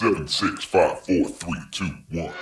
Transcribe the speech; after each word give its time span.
Seven, 0.00 0.26
six, 0.26 0.64
five, 0.64 0.98
four, 1.00 1.28
three, 1.28 1.60
two, 1.70 1.84
one. 2.10 2.32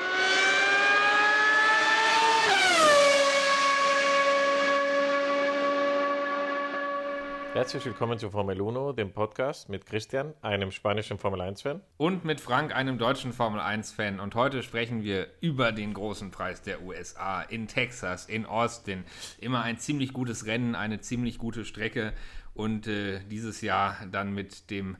Herzlich 7.52 7.84
willkommen 7.84 8.16
zu 8.20 8.30
Formel 8.30 8.62
1, 8.64 8.94
dem 8.94 9.10
Podcast 9.10 9.68
mit 9.68 9.86
Christian, 9.86 10.34
einem 10.40 10.70
spanischen 10.70 11.18
Formel 11.18 11.40
1-Fan. 11.40 11.80
Und 11.96 12.24
mit 12.24 12.40
Frank, 12.40 12.76
einem 12.76 12.96
deutschen 12.96 13.32
Formel 13.32 13.60
1-Fan. 13.60 14.20
Und 14.20 14.36
heute 14.36 14.62
sprechen 14.62 15.02
wir 15.02 15.26
über 15.40 15.72
den 15.72 15.94
großen 15.94 16.30
Preis 16.30 16.62
der 16.62 16.82
USA 16.82 17.42
in 17.42 17.66
Texas, 17.66 18.26
in 18.26 18.46
Austin. 18.46 19.02
Immer 19.40 19.62
ein 19.62 19.78
ziemlich 19.80 20.12
gutes 20.12 20.46
Rennen, 20.46 20.76
eine 20.76 21.00
ziemlich 21.00 21.38
gute 21.38 21.64
Strecke. 21.64 22.12
Und 22.54 22.86
äh, 22.86 23.18
dieses 23.28 23.62
Jahr 23.62 23.96
dann 24.12 24.32
mit 24.32 24.70
dem 24.70 24.96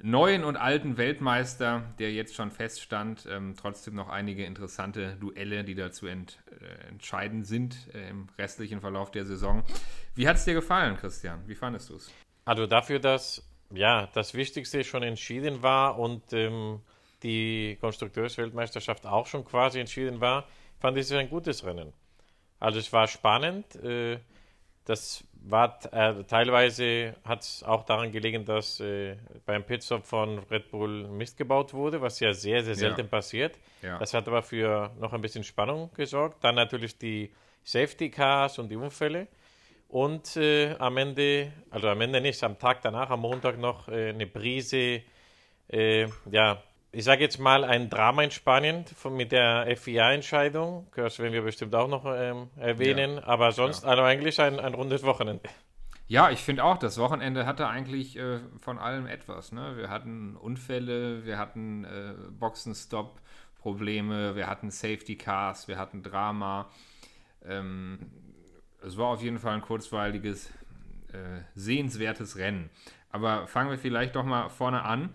neuen 0.00 0.44
und 0.44 0.56
alten 0.56 0.96
Weltmeister, 0.96 1.82
der 1.98 2.12
jetzt 2.12 2.34
schon 2.34 2.50
feststand. 2.50 3.26
Ähm, 3.30 3.54
trotzdem 3.56 3.94
noch 3.94 4.08
einige 4.08 4.44
interessante 4.44 5.16
Duelle, 5.16 5.64
die 5.64 5.74
dazu 5.74 6.06
ent, 6.06 6.38
äh, 6.60 6.88
entscheidend 6.88 7.46
sind 7.46 7.76
äh, 7.94 8.10
im 8.10 8.28
restlichen 8.38 8.80
Verlauf 8.80 9.10
der 9.10 9.24
Saison. 9.24 9.64
Wie 10.14 10.28
hat 10.28 10.36
es 10.36 10.44
dir 10.44 10.54
gefallen, 10.54 10.96
Christian? 10.96 11.42
Wie 11.46 11.54
fandest 11.54 11.90
du 11.90 11.96
es? 11.96 12.12
Also 12.44 12.66
dafür, 12.66 12.98
dass 12.98 13.48
ja, 13.72 14.08
das 14.14 14.34
Wichtigste 14.34 14.84
schon 14.84 15.02
entschieden 15.02 15.62
war 15.62 15.98
und 15.98 16.32
ähm, 16.32 16.80
die 17.22 17.76
Konstrukteursweltmeisterschaft 17.80 19.06
auch 19.06 19.26
schon 19.26 19.44
quasi 19.44 19.80
entschieden 19.80 20.20
war, 20.20 20.46
fand 20.78 20.96
ich 20.96 21.04
es 21.06 21.12
ein 21.12 21.28
gutes 21.28 21.64
Rennen. 21.64 21.92
Also 22.60 22.78
es 22.78 22.92
war 22.92 23.08
spannend. 23.08 23.76
Äh, 23.76 24.18
das 24.88 25.24
war 25.40 25.78
äh, 25.92 26.24
teilweise 26.24 27.14
hat 27.24 27.42
es 27.42 27.62
auch 27.62 27.84
daran 27.84 28.10
gelegen, 28.10 28.44
dass 28.44 28.80
äh, 28.80 29.16
beim 29.46 29.64
Pitstop 29.64 30.04
von 30.06 30.38
Red 30.50 30.70
Bull 30.70 31.08
Mist 31.08 31.36
gebaut 31.36 31.72
wurde, 31.74 32.00
was 32.00 32.20
ja 32.20 32.32
sehr, 32.32 32.62
sehr 32.62 32.74
selten 32.74 33.02
ja. 33.02 33.06
passiert. 33.06 33.58
Ja. 33.82 33.98
Das 33.98 34.14
hat 34.14 34.26
aber 34.28 34.42
für 34.42 34.90
noch 34.98 35.12
ein 35.12 35.20
bisschen 35.20 35.44
Spannung 35.44 35.90
gesorgt. 35.94 36.42
Dann 36.42 36.54
natürlich 36.54 36.98
die 36.98 37.30
Safety 37.64 38.10
Cars 38.10 38.58
und 38.58 38.68
die 38.68 38.76
Unfälle. 38.76 39.28
Und 39.88 40.36
äh, 40.36 40.74
am 40.78 40.96
Ende, 40.96 41.52
also 41.70 41.88
am 41.88 42.00
Ende 42.00 42.20
nicht, 42.20 42.42
am 42.42 42.58
Tag 42.58 42.82
danach, 42.82 43.10
am 43.10 43.20
Montag 43.20 43.58
noch 43.58 43.88
äh, 43.88 44.10
eine 44.10 44.26
Prise, 44.26 45.02
äh, 45.68 46.06
ja, 46.30 46.62
ich 46.90 47.04
sage 47.04 47.22
jetzt 47.22 47.38
mal, 47.38 47.64
ein 47.64 47.90
Drama 47.90 48.22
in 48.22 48.30
Spanien 48.30 48.86
von, 48.86 49.14
mit 49.14 49.32
der 49.32 49.76
FIA-Entscheidung. 49.76 50.86
Das 50.96 51.18
werden 51.18 51.34
wir 51.34 51.42
bestimmt 51.42 51.74
auch 51.74 51.88
noch 51.88 52.06
ähm, 52.06 52.48
erwähnen. 52.56 53.16
Ja, 53.16 53.26
Aber 53.26 53.52
sonst 53.52 53.84
ja. 53.84 53.90
also 53.90 54.02
eigentlich 54.02 54.40
ein, 54.40 54.58
ein 54.58 54.74
rundes 54.74 55.02
Wochenende. 55.02 55.48
Ja, 56.06 56.30
ich 56.30 56.40
finde 56.40 56.64
auch, 56.64 56.78
das 56.78 56.96
Wochenende 56.96 57.44
hatte 57.44 57.68
eigentlich 57.68 58.18
äh, 58.18 58.38
von 58.60 58.78
allem 58.78 59.06
etwas. 59.06 59.52
Ne? 59.52 59.76
Wir 59.76 59.90
hatten 59.90 60.36
Unfälle, 60.36 61.26
wir 61.26 61.36
hatten 61.36 61.84
äh, 61.84 62.14
Boxenstopp-Probleme, 62.30 64.34
wir 64.34 64.46
hatten 64.46 64.70
Safety 64.70 65.16
Cars, 65.16 65.68
wir 65.68 65.76
hatten 65.76 66.02
Drama. 66.02 66.70
Ähm, 67.44 67.98
es 68.82 68.96
war 68.96 69.08
auf 69.08 69.22
jeden 69.22 69.38
Fall 69.38 69.52
ein 69.52 69.60
kurzweiliges, 69.60 70.46
äh, 71.12 71.42
sehenswertes 71.54 72.38
Rennen. 72.38 72.70
Aber 73.10 73.46
fangen 73.46 73.70
wir 73.70 73.78
vielleicht 73.78 74.16
doch 74.16 74.24
mal 74.24 74.48
vorne 74.48 74.84
an 74.84 75.12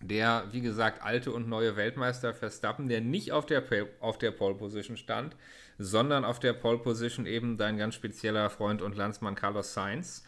der, 0.00 0.44
wie 0.50 0.60
gesagt, 0.60 1.02
alte 1.02 1.32
und 1.32 1.48
neue 1.48 1.76
Weltmeister 1.76 2.32
Verstappen, 2.32 2.88
der 2.88 3.00
nicht 3.00 3.32
auf 3.32 3.46
der, 3.46 3.62
auf 4.00 4.18
der 4.18 4.30
Pole 4.30 4.54
Position 4.54 4.96
stand, 4.96 5.36
sondern 5.78 6.24
auf 6.24 6.40
der 6.40 6.52
Pole 6.52 6.78
Position 6.78 7.26
eben 7.26 7.58
dein 7.58 7.76
ganz 7.76 7.94
spezieller 7.94 8.50
Freund 8.50 8.82
und 8.82 8.96
Landsmann 8.96 9.34
Carlos 9.34 9.74
Sainz, 9.74 10.24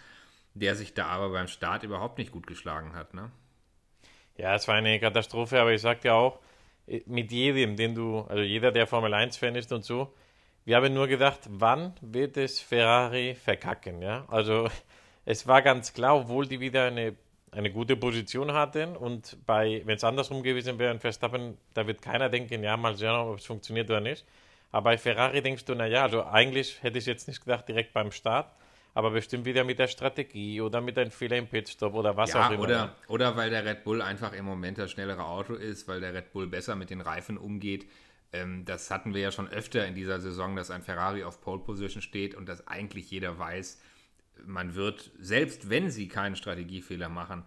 der 0.54 0.74
sich 0.76 0.94
da 0.94 1.06
aber 1.06 1.30
beim 1.30 1.48
Start 1.48 1.82
überhaupt 1.82 2.18
nicht 2.18 2.32
gut 2.32 2.46
geschlagen 2.46 2.94
hat. 2.94 3.14
Ne? 3.14 3.30
Ja, 4.36 4.54
es 4.54 4.68
war 4.68 4.74
eine 4.74 5.00
Katastrophe, 5.00 5.60
aber 5.60 5.72
ich 5.72 5.80
sag 5.80 6.02
dir 6.02 6.14
auch, 6.14 6.40
mit 7.06 7.32
jedem, 7.32 7.76
den 7.76 7.94
du, 7.94 8.20
also 8.20 8.42
jeder, 8.42 8.72
der 8.72 8.86
Formel 8.86 9.14
1-Fan 9.14 9.54
ist 9.54 9.72
und 9.72 9.84
so, 9.84 10.12
wir 10.64 10.76
haben 10.76 10.94
nur 10.94 11.08
gedacht, 11.08 11.40
wann 11.48 11.94
wird 12.00 12.36
es 12.36 12.60
Ferrari 12.60 13.34
verkacken, 13.34 14.02
ja? 14.02 14.24
Also 14.28 14.68
es 15.24 15.46
war 15.46 15.62
ganz 15.62 15.92
klar, 15.92 16.16
obwohl 16.16 16.46
die 16.46 16.60
wieder 16.60 16.84
eine 16.84 17.16
eine 17.52 17.70
gute 17.70 17.96
Position 17.96 18.52
hatten 18.52 18.96
und 18.96 19.36
bei, 19.46 19.82
wenn 19.84 19.96
es 19.96 20.04
andersrum 20.04 20.42
gewesen 20.42 20.78
wäre, 20.78 20.98
Verstappen, 20.98 21.58
da 21.74 21.86
wird 21.86 22.00
keiner 22.00 22.30
denken, 22.30 22.62
ja, 22.62 22.76
mal 22.76 22.96
sehen, 22.96 23.10
ob 23.10 23.38
es 23.38 23.46
funktioniert 23.46 23.90
oder 23.90 24.00
nicht. 24.00 24.24
Aber 24.70 24.84
bei 24.84 24.98
Ferrari 24.98 25.42
denkst 25.42 25.66
du, 25.66 25.74
naja, 25.74 26.02
also 26.02 26.24
eigentlich 26.24 26.82
hätte 26.82 26.98
ich 26.98 27.04
jetzt 27.04 27.28
nicht 27.28 27.44
gedacht, 27.44 27.68
direkt 27.68 27.92
beim 27.92 28.10
Start, 28.10 28.50
aber 28.94 29.10
bestimmt 29.10 29.44
wieder 29.44 29.64
mit 29.64 29.78
der 29.78 29.88
Strategie 29.88 30.62
oder 30.62 30.80
mit 30.80 30.96
einem 30.96 31.10
Fehler 31.10 31.36
im 31.36 31.46
Pitstop 31.46 31.92
oder 31.92 32.16
was 32.16 32.32
ja, 32.32 32.46
auch 32.46 32.50
immer. 32.52 32.62
Oder, 32.62 32.96
oder 33.08 33.36
weil 33.36 33.50
der 33.50 33.66
Red 33.66 33.84
Bull 33.84 34.00
einfach 34.00 34.32
im 34.32 34.46
Moment 34.46 34.78
das 34.78 34.90
schnellere 34.90 35.24
Auto 35.24 35.52
ist, 35.52 35.86
weil 35.88 36.00
der 36.00 36.14
Red 36.14 36.32
Bull 36.32 36.46
besser 36.46 36.74
mit 36.74 36.88
den 36.88 37.02
Reifen 37.02 37.36
umgeht. 37.36 37.86
Ähm, 38.32 38.64
das 38.64 38.90
hatten 38.90 39.12
wir 39.12 39.20
ja 39.20 39.30
schon 39.30 39.48
öfter 39.48 39.86
in 39.86 39.94
dieser 39.94 40.20
Saison, 40.20 40.56
dass 40.56 40.70
ein 40.70 40.82
Ferrari 40.82 41.22
auf 41.22 41.42
Pole 41.42 41.60
Position 41.60 42.00
steht 42.00 42.34
und 42.34 42.48
dass 42.48 42.66
eigentlich 42.66 43.10
jeder 43.10 43.38
weiß, 43.38 43.78
man 44.46 44.74
wird, 44.74 45.10
selbst 45.18 45.70
wenn 45.70 45.90
sie 45.90 46.08
keinen 46.08 46.36
Strategiefehler 46.36 47.08
machen, 47.08 47.44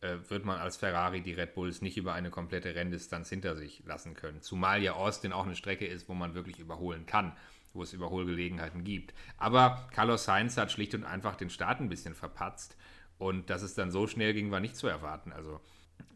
äh, 0.00 0.16
wird 0.28 0.44
man 0.44 0.58
als 0.58 0.76
Ferrari 0.76 1.20
die 1.20 1.34
Red 1.34 1.54
Bulls 1.54 1.82
nicht 1.82 1.96
über 1.96 2.14
eine 2.14 2.30
komplette 2.30 2.74
Renndistanz 2.74 3.28
hinter 3.28 3.56
sich 3.56 3.82
lassen 3.84 4.14
können. 4.14 4.40
Zumal 4.40 4.82
ja 4.82 4.94
Austin 4.94 5.32
auch 5.32 5.44
eine 5.44 5.56
Strecke 5.56 5.86
ist, 5.86 6.08
wo 6.08 6.14
man 6.14 6.34
wirklich 6.34 6.58
überholen 6.58 7.06
kann, 7.06 7.32
wo 7.74 7.82
es 7.82 7.92
Überholgelegenheiten 7.92 8.82
gibt. 8.82 9.14
Aber 9.36 9.88
Carlos 9.92 10.24
Sainz 10.24 10.56
hat 10.56 10.72
schlicht 10.72 10.94
und 10.94 11.04
einfach 11.04 11.36
den 11.36 11.50
Start 11.50 11.80
ein 11.80 11.88
bisschen 11.88 12.14
verpatzt 12.14 12.76
und 13.18 13.50
dass 13.50 13.62
es 13.62 13.74
dann 13.74 13.90
so 13.90 14.06
schnell 14.06 14.32
ging, 14.32 14.50
war 14.50 14.60
nicht 14.60 14.76
zu 14.76 14.88
erwarten. 14.88 15.32
Also 15.32 15.60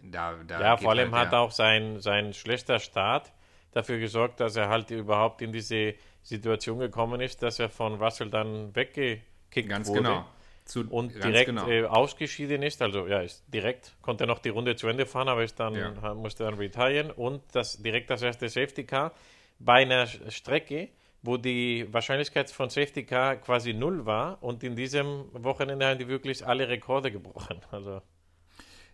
da, 0.03 0.35
da 0.47 0.61
ja, 0.61 0.77
vor 0.77 0.93
allem 0.93 1.15
halt 1.15 1.29
hat 1.29 1.35
auch 1.35 1.51
sein, 1.51 2.01
sein 2.01 2.33
schlechter 2.33 2.79
Start 2.79 3.33
dafür 3.73 3.99
gesorgt, 3.99 4.41
dass 4.41 4.57
er 4.57 4.69
halt 4.69 4.91
überhaupt 4.91 5.43
in 5.43 5.53
diese 5.53 5.95
Situation 6.23 6.79
gekommen 6.79 7.21
ist, 7.21 7.43
dass 7.43 7.59
er 7.59 7.69
von 7.69 7.95
Russell 7.95 8.31
dann 8.31 8.75
weggeht 8.75 9.23
gekickt 9.55 9.69
ganz 9.69 9.89
wurde. 9.89 10.03
Genau. 10.03 10.27
Zu, 10.65 10.81
und 10.89 11.15
direkt 11.23 11.47
genau. 11.47 11.69
äh, 11.69 11.85
ausgeschieden 11.85 12.63
ist, 12.63 12.81
also 12.81 13.07
ja, 13.07 13.21
ist 13.21 13.45
direkt 13.53 13.95
konnte 14.01 14.27
noch 14.27 14.39
die 14.39 14.49
Runde 14.49 14.77
zu 14.77 14.89
Ende 14.89 15.05
fahren, 15.05 15.29
aber 15.29 15.45
ist 15.45 15.61
dann 15.61 15.75
ja. 15.75 16.15
musste 16.15 16.45
dann 16.45 16.55
retiren 16.55 17.11
und 17.11 17.43
das 17.53 17.83
direkt 17.83 18.09
das 18.09 18.23
erste 18.23 18.49
Safety 18.49 18.85
Car 18.85 19.13
bei 19.59 19.83
einer 19.83 20.07
Strecke, 20.07 20.89
wo 21.23 21.37
die 21.37 21.87
Wahrscheinlichkeit 21.93 22.51
von 22.51 22.71
Safety 22.71 23.05
Car 23.05 23.37
quasi 23.37 23.75
null 23.75 24.07
war 24.07 24.43
und 24.43 24.65
in 24.65 24.75
diesem 24.75 25.27
Wochenende 25.35 25.87
haben 25.87 25.99
die 25.99 26.09
wirklich 26.09 26.47
alle 26.47 26.67
Rekorde 26.67 27.13
gebrochen. 27.13 27.61
Also 27.71 28.01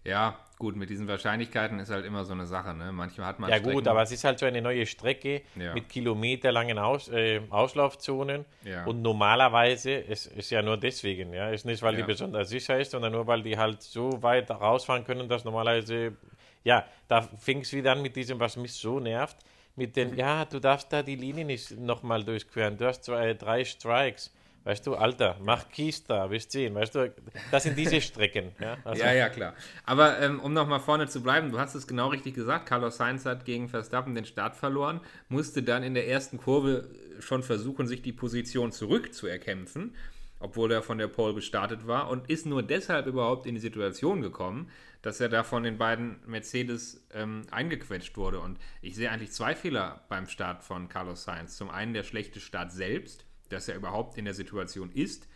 ja, 0.04 0.38
gut, 0.58 0.76
mit 0.76 0.88
diesen 0.88 1.06
Wahrscheinlichkeiten 1.08 1.78
ist 1.78 1.90
halt 1.90 2.06
immer 2.06 2.24
so 2.24 2.32
eine 2.32 2.46
Sache. 2.46 2.72
Ne? 2.74 2.90
Manchmal 2.90 3.26
hat 3.26 3.38
man. 3.38 3.50
Ja, 3.50 3.56
Strecken 3.56 3.74
gut, 3.74 3.86
aber 3.86 4.02
es 4.02 4.12
ist 4.12 4.24
halt 4.24 4.38
so 4.38 4.46
eine 4.46 4.62
neue 4.62 4.86
Strecke 4.86 5.42
ja. 5.56 5.74
mit 5.74 5.88
kilometerlangen 5.88 6.78
Aus, 6.78 7.08
äh, 7.08 7.40
Auslaufzonen. 7.50 8.46
Ja. 8.64 8.84
Und 8.86 9.02
normalerweise 9.02 9.92
ist 9.92 10.30
es 10.34 10.48
ja 10.50 10.62
nur 10.62 10.78
deswegen. 10.78 11.34
Ja, 11.34 11.50
ist 11.50 11.66
nicht, 11.66 11.82
weil 11.82 11.94
ja. 11.94 12.00
die 12.00 12.06
besonders 12.06 12.48
sicher 12.48 12.78
ist, 12.78 12.92
sondern 12.92 13.12
nur, 13.12 13.26
weil 13.26 13.42
die 13.42 13.58
halt 13.58 13.82
so 13.82 14.22
weit 14.22 14.50
rausfahren 14.50 15.04
können, 15.04 15.28
dass 15.28 15.44
normalerweise. 15.44 16.16
Ja, 16.64 16.84
da 17.08 17.22
fing 17.22 17.60
es 17.60 17.72
wieder 17.72 17.92
an 17.92 18.02
mit 18.02 18.16
diesem, 18.16 18.38
was 18.38 18.56
mich 18.56 18.74
so 18.74 19.00
nervt. 19.00 19.36
Mit 19.76 19.96
den, 19.96 20.14
ja, 20.14 20.44
du 20.44 20.60
darfst 20.60 20.92
da 20.92 21.02
die 21.02 21.16
Linie 21.16 21.44
nicht 21.44 21.78
nochmal 21.78 22.22
durchqueren. 22.22 22.76
Du 22.76 22.86
hast 22.86 23.04
zwei, 23.04 23.32
drei 23.34 23.64
Strikes. 23.64 24.30
Weißt 24.62 24.86
du, 24.86 24.94
Alter, 24.94 25.38
mach 25.40 25.64
da, 26.06 26.30
wirst 26.30 26.52
sehen. 26.52 26.74
Weißt 26.74 26.94
du, 26.94 27.12
das 27.50 27.62
sind 27.62 27.78
diese 27.78 28.00
Strecken. 28.00 28.52
Ja, 28.60 28.76
also. 28.84 29.02
ja, 29.02 29.12
ja, 29.12 29.28
klar. 29.30 29.54
Aber 29.84 30.20
ähm, 30.20 30.38
um 30.38 30.52
nochmal 30.52 30.80
vorne 30.80 31.08
zu 31.08 31.22
bleiben, 31.22 31.50
du 31.50 31.58
hast 31.58 31.74
es 31.74 31.86
genau 31.86 32.08
richtig 32.08 32.34
gesagt. 32.34 32.66
Carlos 32.66 32.98
Sainz 32.98 33.24
hat 33.24 33.46
gegen 33.46 33.68
Verstappen 33.68 34.14
den 34.14 34.26
Start 34.26 34.56
verloren, 34.56 35.00
musste 35.28 35.62
dann 35.62 35.82
in 35.82 35.94
der 35.94 36.08
ersten 36.08 36.36
Kurve 36.36 36.90
schon 37.20 37.42
versuchen, 37.42 37.86
sich 37.86 38.02
die 38.02 38.12
Position 38.12 38.70
zurückzuerkämpfen, 38.70 39.94
obwohl 40.40 40.70
er 40.72 40.82
von 40.82 40.98
der 40.98 41.08
Pole 41.08 41.34
gestartet 41.34 41.86
war 41.86 42.10
und 42.10 42.28
ist 42.28 42.44
nur 42.44 42.62
deshalb 42.62 43.06
überhaupt 43.06 43.46
in 43.46 43.54
die 43.54 43.60
Situation 43.62 44.20
gekommen, 44.20 44.70
dass 45.00 45.20
er 45.20 45.30
da 45.30 45.42
von 45.42 45.62
den 45.62 45.78
beiden 45.78 46.20
Mercedes 46.26 47.06
ähm, 47.14 47.46
eingequetscht 47.50 48.18
wurde. 48.18 48.40
Und 48.40 48.58
ich 48.82 48.94
sehe 48.94 49.10
eigentlich 49.10 49.32
zwei 49.32 49.54
Fehler 49.54 50.04
beim 50.10 50.26
Start 50.26 50.62
von 50.62 50.90
Carlos 50.90 51.24
Sainz. 51.24 51.56
Zum 51.56 51.70
einen 51.70 51.94
der 51.94 52.02
schlechte 52.02 52.40
Start 52.40 52.72
selbst 52.72 53.24
dass 53.50 53.68
er 53.68 53.76
überhaupt 53.76 54.16
in 54.16 54.24
der 54.24 54.34
Situation 54.34 54.90
ist, 54.90 55.28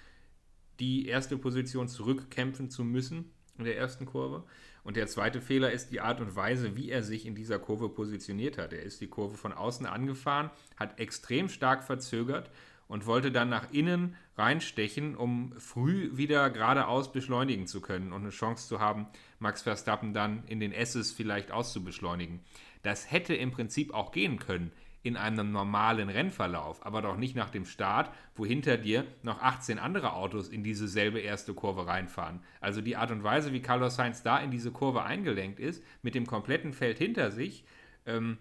die 0.81 1.06
erste 1.06 1.37
Position 1.38 1.88
zurückkämpfen 1.88 2.70
zu 2.70 2.84
müssen 2.84 3.31
in 3.58 3.64
der 3.64 3.76
ersten 3.76 4.06
Kurve. 4.06 4.44
Und 4.82 4.96
der 4.96 5.06
zweite 5.06 5.40
Fehler 5.40 5.72
ist 5.72 5.90
die 5.90 6.00
Art 6.00 6.20
und 6.20 6.37
Weise, 6.37 6.76
wie 6.76 6.90
er 6.90 7.02
sich 7.02 7.26
in 7.26 7.34
dieser 7.34 7.58
Kurve 7.58 7.88
positioniert 7.88 8.58
hat. 8.58 8.72
Er 8.72 8.82
ist 8.82 9.00
die 9.00 9.08
Kurve 9.08 9.37
von 9.37 9.52
außen 9.52 9.87
angefahren, 9.87 10.50
hat 10.76 10.99
extrem 10.99 11.49
stark 11.49 11.84
verzögert 11.84 12.50
und 12.87 13.06
wollte 13.06 13.32
dann 13.32 13.49
nach 13.49 13.72
innen 13.72 14.14
reinstechen, 14.37 15.16
um 15.16 15.55
früh 15.58 16.11
wieder 16.16 16.50
geradeaus 16.50 17.12
beschleunigen 17.12 17.66
zu 17.66 17.81
können 17.81 18.12
und 18.12 18.22
eine 18.22 18.31
Chance 18.31 18.69
zu 18.69 18.81
haben, 18.81 19.06
Max 19.38 19.62
Verstappen 19.62 20.12
dann 20.12 20.44
in 20.46 20.61
den 20.61 20.72
S's 20.72 21.12
vielleicht 21.12 21.50
auszubeschleunigen. 21.50 22.40
Das 22.82 23.11
hätte 23.11 23.34
im 23.34 23.52
Prinzip 23.52 23.94
auch 23.94 24.12
gehen 24.12 24.38
können 24.38 24.70
in 25.05 25.19
einem 25.19 25.53
normalen 25.53 26.09
Rennverlauf, 26.09 26.85
aber 26.85 27.03
doch 27.03 27.19
nicht 27.19 27.37
nach 27.37 27.51
dem 27.51 27.67
Start, 27.67 28.11
wo 28.35 28.47
hinter 28.47 28.79
dir 28.79 29.05
noch 29.23 29.43
18 29.43 29.79
andere 29.79 30.15
Autos 30.15 30.49
in 30.49 30.65
diese 30.65 30.89
selbe 30.89 31.21
erste 31.21 31.53
Kurve 31.53 31.87
reinfahren. 31.87 32.41
Also 32.61 32.81
die 32.81 32.97
Art 32.97 33.11
und 33.11 33.23
Weise, 33.23 33.53
wie 33.53 33.61
Carlos 33.61 33.97
Sainz 33.97 34.23
da 34.23 34.39
in 34.39 34.51
diese 34.51 34.73
Kurve 34.73 35.03
eingelenkt 35.03 35.61
ist, 35.61 35.85
mit 36.01 36.15
dem 36.15 36.27
kompletten 36.27 36.73
Feld 36.73 36.97
hinter 36.97 37.31
sich, 37.31 37.67
ähm, 38.06 38.39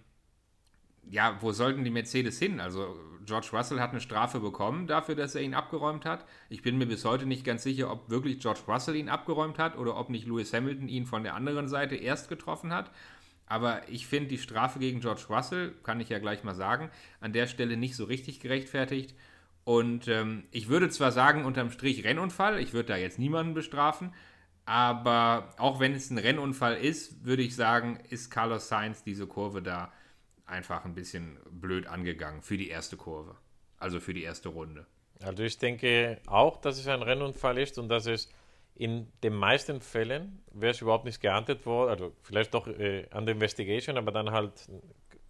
ja, 1.09 1.37
wo 1.41 1.51
sollten 1.51 1.83
die 1.83 1.91
Mercedes 1.91 2.39
hin? 2.39 2.61
Also 2.61 2.95
George 3.25 3.49
Russell 3.51 3.81
hat 3.81 3.91
eine 3.91 3.99
Strafe 3.99 4.39
bekommen 4.39 4.87
dafür, 4.87 5.15
dass 5.15 5.35
er 5.35 5.41
ihn 5.41 5.53
abgeräumt 5.53 6.05
hat. 6.05 6.25
Ich 6.47 6.61
bin 6.61 6.77
mir 6.77 6.85
bis 6.85 7.03
heute 7.03 7.25
nicht 7.25 7.43
ganz 7.43 7.63
sicher, 7.63 7.91
ob 7.91 8.09
wirklich 8.09 8.39
George 8.39 8.61
Russell 8.69 8.95
ihn 8.95 9.09
abgeräumt 9.09 9.59
hat 9.59 9.77
oder 9.77 9.97
ob 9.97 10.09
nicht 10.09 10.27
Lewis 10.27 10.53
Hamilton 10.53 10.87
ihn 10.87 11.05
von 11.05 11.23
der 11.23 11.35
anderen 11.35 11.67
Seite 11.67 11.97
erst 11.97 12.29
getroffen 12.29 12.71
hat. 12.71 12.89
Aber 13.53 13.87
ich 13.87 14.07
finde 14.07 14.29
die 14.29 14.39
Strafe 14.39 14.79
gegen 14.79 14.99
George 14.99 15.25
Russell, 15.29 15.75
kann 15.83 15.99
ich 15.99 16.09
ja 16.09 16.17
gleich 16.17 16.43
mal 16.43 16.55
sagen, 16.55 16.89
an 17.19 17.33
der 17.33 17.45
Stelle 17.45 17.77
nicht 17.77 17.95
so 17.95 18.03
richtig 18.03 18.39
gerechtfertigt. 18.39 19.13
Und 19.63 20.07
ähm, 20.07 20.45
ich 20.49 20.69
würde 20.69 20.89
zwar 20.89 21.11
sagen, 21.11 21.45
unterm 21.45 21.69
Strich 21.69 22.03
Rennunfall, 22.03 22.59
ich 22.59 22.73
würde 22.73 22.87
da 22.87 22.97
jetzt 22.97 23.19
niemanden 23.19 23.53
bestrafen, 23.53 24.11
aber 24.65 25.53
auch 25.59 25.79
wenn 25.79 25.93
es 25.93 26.09
ein 26.09 26.17
Rennunfall 26.17 26.77
ist, 26.77 27.25
würde 27.25 27.43
ich 27.43 27.55
sagen, 27.55 27.99
ist 28.09 28.31
Carlos 28.31 28.69
Sainz 28.69 29.03
diese 29.03 29.27
Kurve 29.27 29.61
da 29.61 29.93
einfach 30.47 30.83
ein 30.83 30.95
bisschen 30.95 31.37
blöd 31.51 31.85
angegangen 31.85 32.41
für 32.41 32.57
die 32.57 32.69
erste 32.69 32.97
Kurve, 32.97 33.35
also 33.77 33.99
für 33.99 34.15
die 34.15 34.23
erste 34.23 34.49
Runde. 34.49 34.87
Also 35.21 35.43
ich 35.43 35.59
denke 35.59 36.19
auch, 36.25 36.57
dass 36.57 36.79
es 36.79 36.87
ein 36.87 37.03
Rennunfall 37.03 37.59
ist 37.59 37.77
und 37.77 37.87
dass 37.89 38.07
es 38.07 38.29
in 38.75 39.11
den 39.23 39.33
meisten 39.33 39.81
Fällen 39.81 40.43
wäre 40.51 40.71
es 40.71 40.81
überhaupt 40.81 41.05
nicht 41.05 41.21
geahndet 41.21 41.65
worden, 41.65 41.89
also 41.89 42.13
vielleicht 42.23 42.53
doch 42.53 42.67
äh, 42.67 43.05
an 43.11 43.25
der 43.25 43.35
Investigation, 43.35 43.97
aber 43.97 44.11
dann 44.11 44.31
halt 44.31 44.53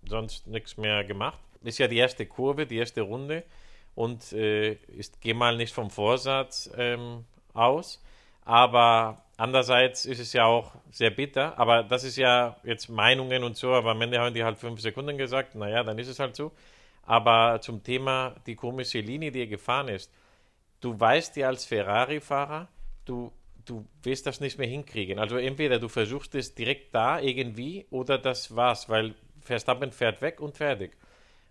sonst 0.08 0.48
nichts 0.48 0.78
mehr 0.78 1.04
gemacht. 1.04 1.40
Ist 1.62 1.78
ja 1.78 1.88
die 1.88 1.98
erste 1.98 2.26
Kurve, 2.26 2.66
die 2.66 2.78
erste 2.78 3.02
Runde 3.02 3.44
und 3.96 4.32
äh, 4.34 4.74
ist 4.74 5.22
geh 5.22 5.34
mal 5.34 5.56
nicht 5.58 5.74
vom 5.74 5.90
Vorsatz 5.90 6.70
ähm, 6.78 7.26
aus, 7.54 8.04
aber 8.46 9.24
andererseits 9.38 10.06
ist 10.06 10.20
es 10.20 10.34
ja 10.34 10.46
auch 10.46 10.74
sehr 10.92 11.10
bitter, 11.10 11.58
aber 11.58 11.84
das 11.84 12.04
ist 12.04 12.18
ja 12.18 12.58
jetzt 12.64 12.90
Meinungen 12.90 13.44
und 13.44 13.56
so, 13.56 13.74
aber 13.74 13.92
am 13.92 14.02
Ende 14.02 14.20
haben 14.20 14.34
die 14.34 14.44
halt 14.44 14.58
fünf 14.58 14.82
Sekunden 14.82 15.18
gesagt, 15.18 15.56
naja, 15.56 15.84
dann 15.84 15.98
ist 16.00 16.08
es 16.08 16.20
halt 16.20 16.36
so. 16.36 16.52
Aber 17.06 17.60
zum 17.62 17.84
Thema 17.84 18.36
die 18.46 18.56
komische 18.56 19.00
Linie, 19.00 19.32
die 19.32 19.42
er 19.42 19.48
gefahren 19.48 19.90
ist, 19.90 20.12
du 20.80 20.98
weißt 20.98 21.36
ja 21.38 21.48
als 21.48 21.66
Ferrari-Fahrer, 21.66 22.68
du, 23.06 23.32
du 23.66 23.86
wirst 24.02 24.26
das 24.28 24.40
nicht 24.40 24.58
mehr 24.58 24.68
hinkriegen. 24.68 25.20
Also 25.20 25.38
entweder 25.38 25.80
du 25.80 25.88
versuchst 25.88 26.36
es 26.36 26.56
direkt 26.56 26.94
da 26.94 27.20
irgendwie 27.20 27.86
oder 27.90 28.18
das 28.18 28.56
war's, 28.56 28.90
weil 28.90 29.16
Verstappen 29.42 29.92
fährt 29.92 30.22
weg 30.22 30.40
und 30.40 30.58
fertig. 30.58 30.98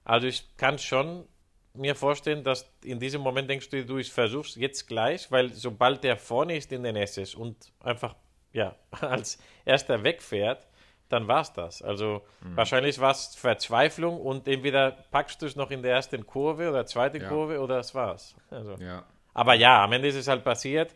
Also 0.05 0.27
ich 0.27 0.57
kann 0.57 0.79
schon 0.79 1.27
mir 1.75 1.95
vorstellen, 1.95 2.45
dass 2.45 2.71
in 2.85 2.99
diesem 2.99 3.23
Moment 3.23 3.49
denkst 3.49 3.71
du, 3.71 3.85
du 3.85 4.03
versuchst 4.03 4.57
jetzt 4.57 4.87
gleich, 4.87 5.31
weil 5.31 5.51
sobald 5.51 6.05
der 6.05 6.17
vorne 6.17 6.57
ist 6.57 6.73
in 6.73 6.83
den 6.83 6.97
SS 6.97 7.35
und 7.35 7.73
einfach 7.81 8.15
ja 8.53 8.77
als 9.01 9.39
erster 9.65 10.03
wegfährt, 10.03 10.67
dann 11.09 11.29
war 11.29 11.43
es 11.43 11.53
das. 11.53 11.83
Also 11.83 12.23
mhm. 12.41 12.57
wahrscheinlich 12.57 12.99
war 12.99 13.13
es 13.13 13.35
Verzweiflung 13.35 14.21
und 14.21 14.49
entweder 14.49 14.93
packst 15.11 15.43
du 15.43 15.47
es 15.47 15.57
noch 15.57 15.71
in 15.71 15.83
der 15.83 15.93
ersten 15.93 16.27
Kurve 16.27 16.71
oder 16.71 16.87
zweiten 16.87 17.23
ja. 17.23 17.29
Kurve 17.29 17.61
oder 17.61 17.79
es 17.79 17.95
war's. 17.95 18.35
Also. 18.51 18.77
Ja. 18.77 19.05
Aber 19.35 19.55
ja, 19.55 19.85
am 19.85 19.93
Ende 19.93 20.09
ist 20.09 20.17
es 20.17 20.29
halt 20.29 20.45
passiert. 20.45 20.95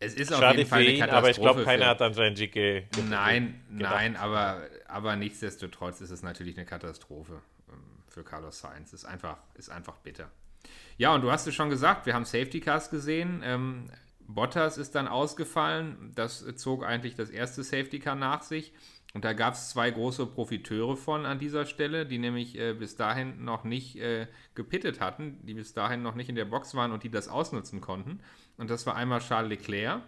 Es 0.00 0.14
ist 0.14 0.32
auf 0.32 0.40
Schade 0.40 0.58
jeden 0.58 0.68
Fall 0.68 0.80
eine 0.80 0.98
Katastrophe. 0.98 1.16
Aber 1.16 1.30
ich 1.30 1.36
glaube, 1.36 1.64
keiner 1.64 1.86
hat 1.86 2.00
dann 2.00 2.14
seinen 2.14 2.34
G 2.34 2.82
Nein, 3.08 3.60
nein, 3.70 4.16
aber, 4.16 4.62
aber 4.86 5.16
nichtsdestotrotz 5.16 6.00
ist 6.00 6.10
es 6.10 6.22
natürlich 6.22 6.56
eine 6.56 6.66
Katastrophe 6.66 7.40
ähm, 7.70 7.78
für 8.08 8.24
Carlos 8.24 8.60
Sainz. 8.60 8.92
Ist 8.92 9.04
einfach, 9.04 9.38
ist 9.54 9.70
einfach 9.70 9.96
bitter. 9.98 10.30
Ja, 10.96 11.14
und 11.14 11.22
du 11.22 11.30
hast 11.30 11.46
es 11.46 11.54
schon 11.54 11.70
gesagt, 11.70 12.06
wir 12.06 12.14
haben 12.14 12.24
Safety 12.24 12.60
Cars 12.60 12.90
gesehen. 12.90 13.42
Ähm, 13.44 13.90
Bottas 14.26 14.78
ist 14.78 14.94
dann 14.94 15.08
ausgefallen. 15.08 16.12
Das 16.14 16.44
zog 16.56 16.84
eigentlich 16.84 17.14
das 17.14 17.30
erste 17.30 17.62
Safety 17.62 17.98
Car 17.98 18.14
nach 18.14 18.42
sich. 18.42 18.72
Und 19.14 19.24
da 19.24 19.32
gab 19.32 19.54
es 19.54 19.70
zwei 19.70 19.92
große 19.92 20.26
Profiteure 20.26 20.96
von 20.96 21.24
an 21.24 21.38
dieser 21.38 21.66
Stelle, 21.66 22.04
die 22.04 22.18
nämlich 22.18 22.58
äh, 22.58 22.74
bis 22.74 22.96
dahin 22.96 23.44
noch 23.44 23.62
nicht 23.62 23.96
äh, 23.96 24.26
gepittet 24.56 25.00
hatten, 25.00 25.38
die 25.46 25.54
bis 25.54 25.72
dahin 25.72 26.02
noch 26.02 26.16
nicht 26.16 26.28
in 26.28 26.34
der 26.34 26.46
Box 26.46 26.74
waren 26.74 26.90
und 26.90 27.04
die 27.04 27.10
das 27.10 27.28
ausnutzen 27.28 27.80
konnten. 27.80 28.20
Und 28.56 28.70
das 28.70 28.86
war 28.86 28.96
einmal 28.96 29.20
Charles 29.20 29.50
Leclerc, 29.50 30.02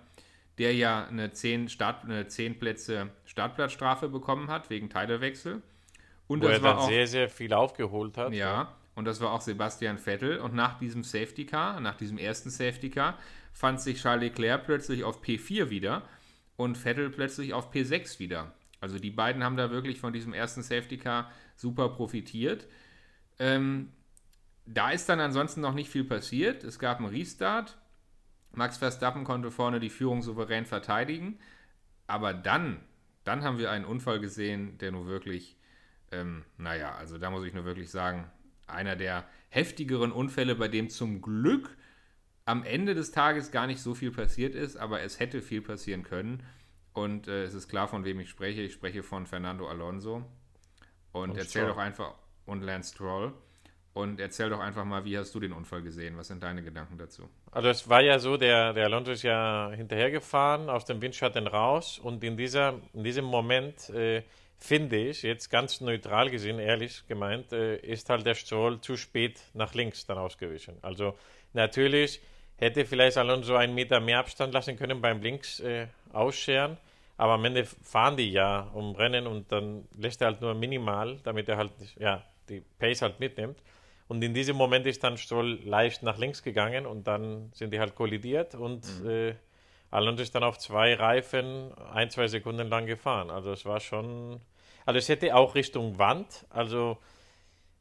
der 0.59 0.75
ja 0.75 1.07
eine 1.07 1.33
10, 1.33 1.69
Start, 1.69 2.05
eine 2.05 2.29
10 2.29 2.59
Plätze 2.59 3.11
Startplatzstrafe 3.25 4.09
bekommen 4.09 4.49
hat 4.49 4.71
wegen 4.71 4.89
Teilewechsel. 4.89 5.63
Und 6.29 6.43
Wo 6.43 6.49
das 6.49 6.59
er 6.59 6.63
war 6.63 6.75
dann 6.75 6.83
auch, 6.83 6.89
sehr, 6.89 7.07
sehr 7.07 7.29
viel 7.29 7.53
aufgeholt 7.53 8.17
hat. 8.17 8.33
Ja, 8.33 8.75
und 8.95 9.05
das 9.05 9.21
war 9.21 9.33
auch 9.33 9.41
Sebastian 9.41 9.99
Vettel. 9.99 10.39
Und 10.39 10.55
nach 10.55 10.79
diesem 10.79 11.05
Safety 11.05 11.47
Car, 11.47 11.81
nach 11.81 11.97
diesem 11.97 12.19
ersten 12.19 12.51
Safety 12.51 12.91
Car, 12.91 13.19
fand 13.53 13.81
sich 13.81 14.01
Charles 14.01 14.23
Leclerc 14.23 14.65
plötzlich 14.65 15.05
auf 15.05 15.23
P4 15.23 15.71
wieder 15.71 16.03
und 16.57 16.77
Vettel 16.77 17.11
plötzlich 17.11 17.53
auf 17.53 17.73
P6 17.73 18.19
wieder. 18.19 18.53
Also 18.81 18.99
die 18.99 19.11
beiden 19.11 19.45
haben 19.45 19.57
da 19.57 19.71
wirklich 19.71 20.01
von 20.01 20.13
diesem 20.13 20.33
ersten 20.33 20.63
Safety 20.63 20.99
Car 20.99 21.31
super 21.57 21.91
profitiert. 21.91 22.67
Ähm, 23.39 23.93
da 24.67 24.91
ist 24.91 25.09
dann 25.09 25.21
ansonsten 25.21 25.61
noch 25.61 25.75
nicht 25.75 25.91
viel 25.91 26.05
passiert. 26.05 26.65
Es 26.65 26.79
gab 26.79 26.99
einen 26.99 27.09
Restart. 27.09 27.77
Max 28.53 28.79
Verstappen 28.79 29.25
konnte 29.25 29.51
vorne 29.51 29.81
die 29.81 29.91
Führung 29.91 30.23
souverän 30.23 30.67
verteidigen. 30.67 31.39
Aber 32.07 32.33
dann, 32.33 32.81
dann 33.25 33.43
haben 33.43 33.59
wir 33.59 33.71
einen 33.71 33.85
Unfall 33.85 34.21
gesehen, 34.21 34.79
der 34.79 34.93
nur 34.93 35.07
wirklich, 35.07 35.57
ähm, 36.13 36.45
naja, 36.57 36.95
also 36.95 37.19
da 37.19 37.31
muss 37.31 37.45
ich 37.45 37.53
nur 37.53 37.65
wirklich 37.65 37.91
sagen, 37.91 38.31
einer 38.67 38.97
der 38.97 39.29
heftigeren 39.49 40.13
Unfälle, 40.13 40.55
bei 40.55 40.69
dem 40.69 40.89
zum 40.89 41.21
Glück 41.21 41.77
am 42.45 42.63
Ende 42.63 42.95
des 42.95 43.11
Tages 43.11 43.51
gar 43.51 43.67
nicht 43.67 43.81
so 43.81 43.95
viel 43.95 44.13
passiert 44.13 44.55
ist, 44.55 44.77
aber 44.77 45.03
es 45.03 45.19
hätte 45.19 45.43
viel 45.43 45.63
passieren 45.63 46.05
können. 46.05 46.43
Und 46.93 47.29
äh, 47.29 47.45
es 47.45 47.55
ist 47.55 47.69
klar, 47.69 47.89
von 47.89 48.05
wem 48.05 48.21
ich 48.21 48.31
spreche. 48.31 48.63
Ich 48.63 48.73
spreche 48.73 49.03
von 49.03 49.27
Fernando 49.27 49.69
Alonso. 49.69 50.25
Und, 51.13 51.31
und 51.31 51.37
erzähl 51.37 51.63
Stroll. 51.63 51.69
doch 51.69 51.79
einfach, 51.79 52.15
und 52.47 52.63
Lance 52.63 52.95
Stroll. 52.95 53.35
Und 53.97 54.21
erzähl 54.21 54.51
doch 54.51 54.61
einfach 54.61 54.85
mal, 54.85 55.07
wie 55.07 55.17
hast 55.17 55.35
du 55.35 55.41
den 55.41 55.55
Unfall 55.55 55.81
gesehen? 55.81 56.19
Was 56.19 56.29
sind 56.29 56.43
deine 56.43 56.63
Gedanken 56.63 56.99
dazu? 56.99 57.31
Also 57.51 57.69
es 57.71 57.89
war 57.89 58.03
ja 58.03 58.19
so, 58.19 58.37
der, 58.37 58.75
der 58.75 58.85
Alonso 58.85 59.13
ist 59.13 59.23
ja 59.23 59.71
hinterhergefahren, 59.75 60.69
aus 60.69 60.85
dem 60.85 61.01
Windschatten 61.01 61.47
raus. 61.47 61.99
Und 61.99 62.23
in, 62.23 62.37
dieser, 62.37 62.75
in 62.93 63.05
diesem 63.05 63.25
Moment 63.25 63.89
äh, 63.89 64.23
finde 64.59 64.97
ich, 64.97 65.23
jetzt 65.23 65.49
ganz 65.49 65.81
neutral 65.81 66.29
gesehen, 66.29 66.59
ehrlich 66.59 67.05
gemeint, 67.09 67.53
äh, 67.53 67.79
ist 67.79 68.11
halt 68.11 68.27
der 68.27 68.35
Stroll 68.35 68.83
zu 68.83 68.99
spät 68.99 69.41
nach 69.55 69.73
links 69.73 70.05
dann 70.05 70.19
ausgewichen. 70.19 70.77
Also 70.83 71.15
natürlich 71.55 72.21
hätte 72.59 72.85
vielleicht 72.85 73.17
Alonso 73.17 73.57
einen 73.57 73.75
Meter 73.75 74.01
mehr 74.01 74.19
Abstand 74.19 74.53
lassen 74.53 74.77
können 74.77 75.01
beim 75.01 75.23
Links 75.23 75.59
äh, 75.61 75.87
ausscheren. 76.13 76.77
Aber 77.17 77.33
am 77.33 77.45
Ende 77.47 77.65
fahren 77.65 78.19
die 78.19 78.31
ja 78.31 78.71
um 78.75 78.95
Rennen 78.95 79.27
und 79.27 79.51
dann 79.51 79.89
lässt 79.97 80.21
er 80.21 80.27
halt 80.27 80.43
nur 80.43 80.53
minimal, 80.53 81.19
damit 81.25 81.49
er 81.49 81.57
halt 81.57 81.73
ja, 81.99 82.23
die 82.51 82.63
Pace 82.79 83.01
halt 83.01 83.21
mitnimmt. 83.21 83.59
Und 84.09 84.23
in 84.23 84.35
diesem 84.35 84.57
Moment 84.57 84.87
ist 84.87 85.03
dann 85.03 85.17
Stroll 85.17 85.61
leicht 85.65 86.03
nach 86.03 86.17
links 86.17 86.43
gegangen 86.43 86.87
und 86.87 87.07
dann 87.07 87.51
sind 87.53 87.73
die 87.73 87.81
halt 87.81 87.95
kollidiert 87.95 88.55
und 88.55 88.85
mhm. 89.03 89.11
äh, 89.11 89.35
Alonso 89.91 90.23
ist 90.23 90.35
dann 90.35 90.45
auf 90.45 90.59
zwei 90.59 90.95
Reifen 90.95 91.73
ein, 91.93 92.11
zwei 92.11 92.29
Sekunden 92.29 92.69
lang 92.69 92.87
gefahren. 92.87 93.31
Also 93.31 93.53
es 93.53 93.65
war 93.65 93.81
schon, 93.81 94.41
also 94.85 94.99
es 94.99 95.09
hätte 95.09 95.35
auch 95.35 95.55
Richtung 95.55 95.99
Wand, 95.99 96.47
also 96.51 96.99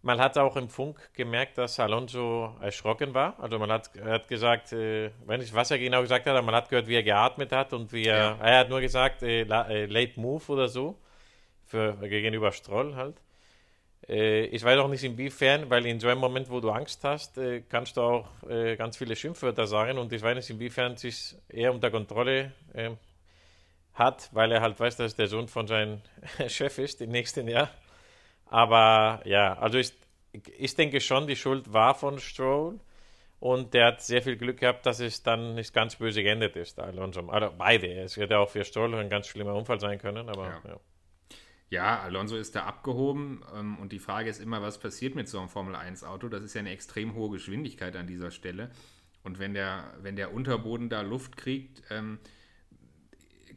man 0.06 0.20
hat 0.20 0.38
auch 0.38 0.56
im 0.56 0.70
Funk 0.70 1.10
gemerkt, 1.14 1.58
dass 1.58 1.80
Alonso 1.80 2.56
erschrocken 2.62 3.16
war. 3.16 3.40
Also 3.40 3.58
man 3.58 3.72
hat, 3.72 3.90
hat 4.04 4.28
gesagt, 4.28 4.72
äh, 4.72 5.10
wenn 5.26 5.42
ich 5.42 5.52
was 5.54 5.72
er 5.72 5.80
genau 5.80 6.02
gesagt 6.02 6.28
hat, 6.28 6.32
aber 6.36 6.46
man 6.46 6.54
hat 6.54 6.70
gehört, 6.70 6.88
wie 6.88 6.96
er 6.96 7.02
geatmet 7.02 7.52
hat 7.52 7.74
und 7.74 7.92
wie 7.92 8.06
er, 8.06 8.18
ja. 8.18 8.38
er 8.40 8.60
hat 8.60 8.70
nur 8.70 8.82
gesagt, 8.82 9.24
äh, 9.24 9.42
äh, 9.42 9.86
late 9.88 10.20
move 10.20 10.44
oder 10.52 10.68
so, 10.68 11.00
für, 11.66 11.94
gegenüber 12.08 12.52
Stroll 12.52 12.96
halt. 12.96 13.20
Äh, 14.08 14.46
ich 14.46 14.64
weiß 14.64 14.80
auch 14.80 14.88
nicht 14.88 15.04
inwiefern, 15.04 15.70
weil 15.70 15.86
in 15.86 16.00
so 16.00 16.08
einem 16.08 16.20
Moment, 16.20 16.50
wo 16.50 16.60
du 16.60 16.70
Angst 16.70 17.04
hast, 17.04 17.38
äh, 17.38 17.62
kannst 17.62 17.98
du 17.98 18.02
auch 18.02 18.28
äh, 18.50 18.76
ganz 18.76 18.98
viele 18.98 19.16
Schimpfwörter 19.16 19.68
sagen 19.68 19.98
und 19.98 20.12
ich 20.14 20.22
weiß 20.22 20.36
nicht, 20.36 20.50
inwiefern 20.50 20.98
sich 20.98 21.36
er 21.50 21.74
unter 21.74 21.92
Kontrolle 21.92 22.52
ähm, 22.74 22.98
hat, 23.94 24.30
weil 24.34 24.52
er 24.52 24.62
halt 24.62 24.80
weiß, 24.80 24.98
dass 24.98 25.16
der 25.16 25.28
Sohn 25.28 25.48
von 25.48 25.68
seinem 25.68 26.02
Chef 26.48 26.78
ist 26.78 27.02
im 27.02 27.10
nächsten 27.10 27.48
Jahr. 27.48 27.70
Aber 28.46 29.22
ja, 29.26 29.58
also 29.58 29.78
ich, 29.78 29.94
ich 30.58 30.76
denke 30.76 31.02
schon, 31.02 31.28
die 31.28 31.36
Schuld 31.36 31.74
war 31.74 31.96
von 31.96 32.20
Stroll. 32.20 32.80
Und 33.40 33.74
der 33.74 33.88
hat 33.88 34.02
sehr 34.02 34.22
viel 34.22 34.38
Glück 34.38 34.60
gehabt, 34.60 34.86
dass 34.86 35.00
es 35.00 35.22
dann 35.22 35.56
nicht 35.56 35.74
ganz 35.74 35.98
böse 35.98 36.24
geendet 36.24 36.56
ist, 36.56 36.80
Alonso. 36.80 37.28
Also 37.30 37.54
beide. 37.56 37.88
Es 38.02 38.18
hätte 38.18 38.40
auch 38.40 38.50
für 38.50 38.64
Stroll 38.64 38.96
ein 38.96 39.10
ganz 39.10 39.28
schlimmer 39.28 39.54
Unfall 39.54 39.80
sein 39.80 40.00
können, 40.00 40.30
aber 40.30 40.46
ja. 40.46 40.62
ja. 40.70 40.80
Ja, 41.70 42.00
Alonso 42.02 42.38
ist 42.38 42.56
da 42.56 42.64
abgehoben 42.66 43.44
ähm, 43.56 43.78
und 43.78 43.92
die 43.92 44.00
Frage 44.00 44.30
ist 44.30 44.40
immer, 44.40 44.62
was 44.62 44.80
passiert 44.80 45.16
mit 45.16 45.28
so 45.28 45.40
einem 45.40 45.50
Formel-1-Auto? 45.50 46.30
Das 46.30 46.44
ist 46.44 46.54
ja 46.54 46.60
eine 46.60 46.72
extrem 46.72 47.16
hohe 47.16 47.32
Geschwindigkeit 47.32 47.96
an 47.96 48.08
dieser 48.08 48.32
Stelle. 48.32 48.70
Und 49.24 49.40
wenn 49.40 49.56
der, 49.56 49.94
wenn 50.02 50.16
der 50.16 50.34
Unterboden 50.34 50.90
da 50.90 51.02
Luft 51.02 51.38
kriegt, 51.38 51.82
ähm, 51.90 52.20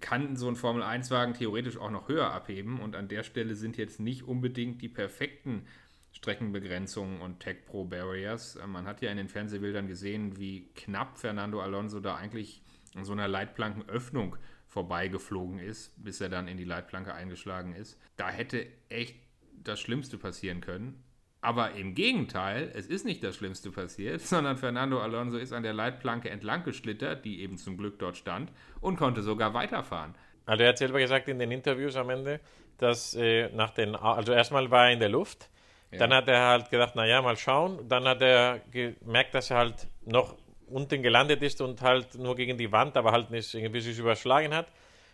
kann 0.00 0.36
so 0.36 0.48
ein 0.48 0.56
Formel-1-Wagen 0.56 1.34
theoretisch 1.34 1.76
auch 1.76 1.90
noch 1.90 2.08
höher 2.08 2.32
abheben 2.32 2.80
und 2.80 2.96
an 2.96 3.08
der 3.08 3.22
Stelle 3.24 3.54
sind 3.54 3.76
jetzt 3.76 4.00
nicht 4.00 4.22
unbedingt 4.22 4.80
die 4.80 4.88
perfekten 4.88 5.66
Streckenbegrenzungen 6.12 7.20
und 7.20 7.40
Tech 7.40 7.66
Pro 7.66 7.84
Barriers. 7.84 8.56
Äh, 8.56 8.66
man 8.66 8.86
hat 8.86 9.02
ja 9.02 9.10
in 9.10 9.18
den 9.18 9.28
Fernsehbildern 9.28 9.86
gesehen, 9.86 10.38
wie 10.38 10.68
knapp 10.74 11.18
Fernando 11.18 11.60
Alonso 11.60 12.00
da 12.00 12.16
eigentlich 12.16 12.62
an 12.94 13.04
so 13.04 13.12
einer 13.12 13.28
Leitplankenöffnung 13.28 14.36
vorbeigeflogen 14.68 15.58
ist, 15.58 15.92
bis 16.02 16.20
er 16.20 16.28
dann 16.28 16.46
in 16.46 16.56
die 16.56 16.64
Leitplanke 16.64 17.14
eingeschlagen 17.14 17.74
ist. 17.74 17.98
Da 18.16 18.28
hätte 18.28 18.66
echt 18.88 19.16
das 19.64 19.80
Schlimmste 19.80 20.18
passieren 20.18 20.60
können. 20.60 21.02
Aber 21.40 21.72
im 21.72 21.94
Gegenteil, 21.94 22.70
es 22.74 22.86
ist 22.86 23.04
nicht 23.04 23.22
das 23.22 23.36
Schlimmste 23.36 23.70
passiert, 23.70 24.20
sondern 24.22 24.56
Fernando 24.56 25.00
Alonso 25.00 25.38
ist 25.38 25.52
an 25.52 25.62
der 25.62 25.72
Leitplanke 25.72 26.30
entlang 26.30 26.64
geschlittert, 26.64 27.24
die 27.24 27.40
eben 27.40 27.56
zum 27.58 27.76
Glück 27.76 27.98
dort 27.98 28.16
stand, 28.16 28.52
und 28.80 28.96
konnte 28.96 29.22
sogar 29.22 29.54
weiterfahren. 29.54 30.14
Also 30.46 30.62
er 30.62 30.70
hat 30.70 30.78
selber 30.78 30.98
gesagt 30.98 31.28
in 31.28 31.38
den 31.38 31.50
Interviews 31.50 31.96
am 31.96 32.10
Ende, 32.10 32.40
dass 32.78 33.14
äh, 33.14 33.50
nach 33.50 33.70
den, 33.70 33.94
also 33.94 34.32
erstmal 34.32 34.70
war 34.70 34.86
er 34.86 34.92
in 34.92 35.00
der 35.00 35.10
Luft, 35.10 35.50
ja. 35.90 35.98
dann 35.98 36.12
hat 36.12 36.28
er 36.28 36.46
halt 36.46 36.70
gedacht, 36.70 36.96
naja, 36.96 37.20
mal 37.22 37.36
schauen, 37.36 37.86
dann 37.88 38.04
hat 38.04 38.22
er 38.22 38.60
gemerkt, 38.70 39.34
dass 39.34 39.50
er 39.50 39.58
halt 39.58 39.88
noch 40.04 40.36
unten 40.70 41.02
gelandet 41.02 41.42
ist 41.42 41.60
und 41.60 41.80
halt 41.82 42.14
nur 42.14 42.36
gegen 42.36 42.56
die 42.58 42.70
Wand, 42.72 42.96
aber 42.96 43.12
halt 43.12 43.30
nicht 43.30 43.52
irgendwie 43.54 43.80
sich 43.80 43.98
überschlagen 43.98 44.54
hat 44.54 44.66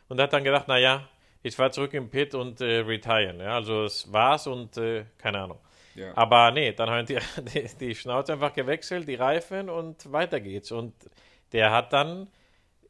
und 0.09 0.21
hat 0.21 0.33
dann 0.33 0.45
gedacht, 0.45 0.69
naja, 0.69 1.09
ich 1.43 1.57
fahre 1.57 1.71
zurück 1.71 1.93
im 1.95 2.09
Pit 2.09 2.35
und 2.35 2.61
äh, 2.61 2.81
retiren. 2.81 3.39
Ja, 3.39 3.57
also 3.57 3.85
es 3.85 4.11
war's 4.13 4.47
und 4.47 4.77
äh, 4.79 5.05
keine 5.19 5.41
Ahnung. 5.41 5.59
Ja. 5.95 6.17
Aber 6.17 6.51
nee, 6.51 6.73
dann 6.73 6.91
haben 6.91 7.07
die, 7.07 7.19
die, 7.55 7.69
die, 7.79 7.95
Schnauze 7.95 8.33
einfach 8.33 8.53
gewechselt, 8.53 9.07
die 9.07 9.15
Reifen 9.15 9.69
und 9.69 10.11
weiter 10.11 10.41
geht's. 10.41 10.73
Und 10.73 10.95
der 11.53 11.71
hat 11.71 11.93
dann, 11.93 12.29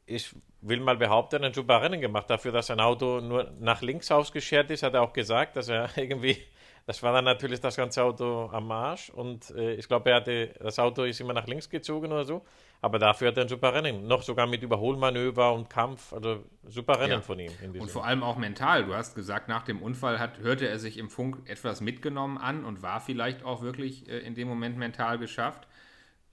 ich 0.05 0.33
will 0.61 0.79
mal 0.79 0.97
behaupten, 0.97 1.43
ein 1.43 1.53
super 1.53 1.81
Rennen 1.81 2.01
gemacht. 2.01 2.29
Dafür, 2.29 2.51
dass 2.51 2.67
sein 2.67 2.79
Auto 2.79 3.19
nur 3.19 3.51
nach 3.59 3.81
links 3.81 4.09
ausgeschert 4.09 4.71
ist, 4.71 4.83
hat 4.83 4.93
er 4.93 5.01
auch 5.01 5.13
gesagt, 5.13 5.55
dass 5.55 5.69
er 5.69 5.89
irgendwie 5.97 6.37
das 6.85 7.01
war 7.01 7.13
dann 7.13 7.25
natürlich 7.25 7.59
das 7.59 7.75
ganze 7.75 8.03
Auto 8.03 8.47
am 8.51 8.71
Arsch 8.71 9.09
und 9.09 9.49
äh, 9.51 9.73
ich 9.73 9.87
glaube, 9.87 10.11
er 10.11 10.17
hatte, 10.17 10.53
das 10.59 10.77
Auto 10.77 11.03
ist 11.03 11.19
immer 11.19 11.33
nach 11.33 11.47
links 11.47 11.67
gezogen 11.67 12.11
oder 12.11 12.25
so, 12.25 12.45
aber 12.79 12.99
dafür 12.99 13.29
hat 13.29 13.37
er 13.37 13.43
ein 13.43 13.49
super 13.49 13.73
Rennen. 13.73 14.05
Noch 14.07 14.21
sogar 14.21 14.45
mit 14.45 14.61
Überholmanöver 14.61 15.51
und 15.53 15.67
Kampf, 15.67 16.13
also 16.13 16.43
super 16.63 16.99
Rennen 16.99 17.13
ja. 17.13 17.21
von 17.21 17.39
ihm. 17.39 17.51
und 17.79 17.89
vor 17.89 18.05
allem 18.05 18.21
auch 18.21 18.37
mental. 18.37 18.85
Du 18.85 18.93
hast 18.93 19.15
gesagt, 19.15 19.47
nach 19.47 19.63
dem 19.63 19.81
Unfall 19.81 20.19
hat, 20.19 20.39
hörte 20.39 20.67
er 20.67 20.77
sich 20.77 20.99
im 20.99 21.09
Funk 21.09 21.37
etwas 21.45 21.81
mitgenommen 21.81 22.37
an 22.37 22.63
und 22.63 22.83
war 22.83 23.01
vielleicht 23.01 23.43
auch 23.43 23.63
wirklich 23.63 24.07
äh, 24.07 24.19
in 24.19 24.35
dem 24.35 24.47
Moment 24.47 24.77
mental 24.77 25.17
geschafft. 25.17 25.67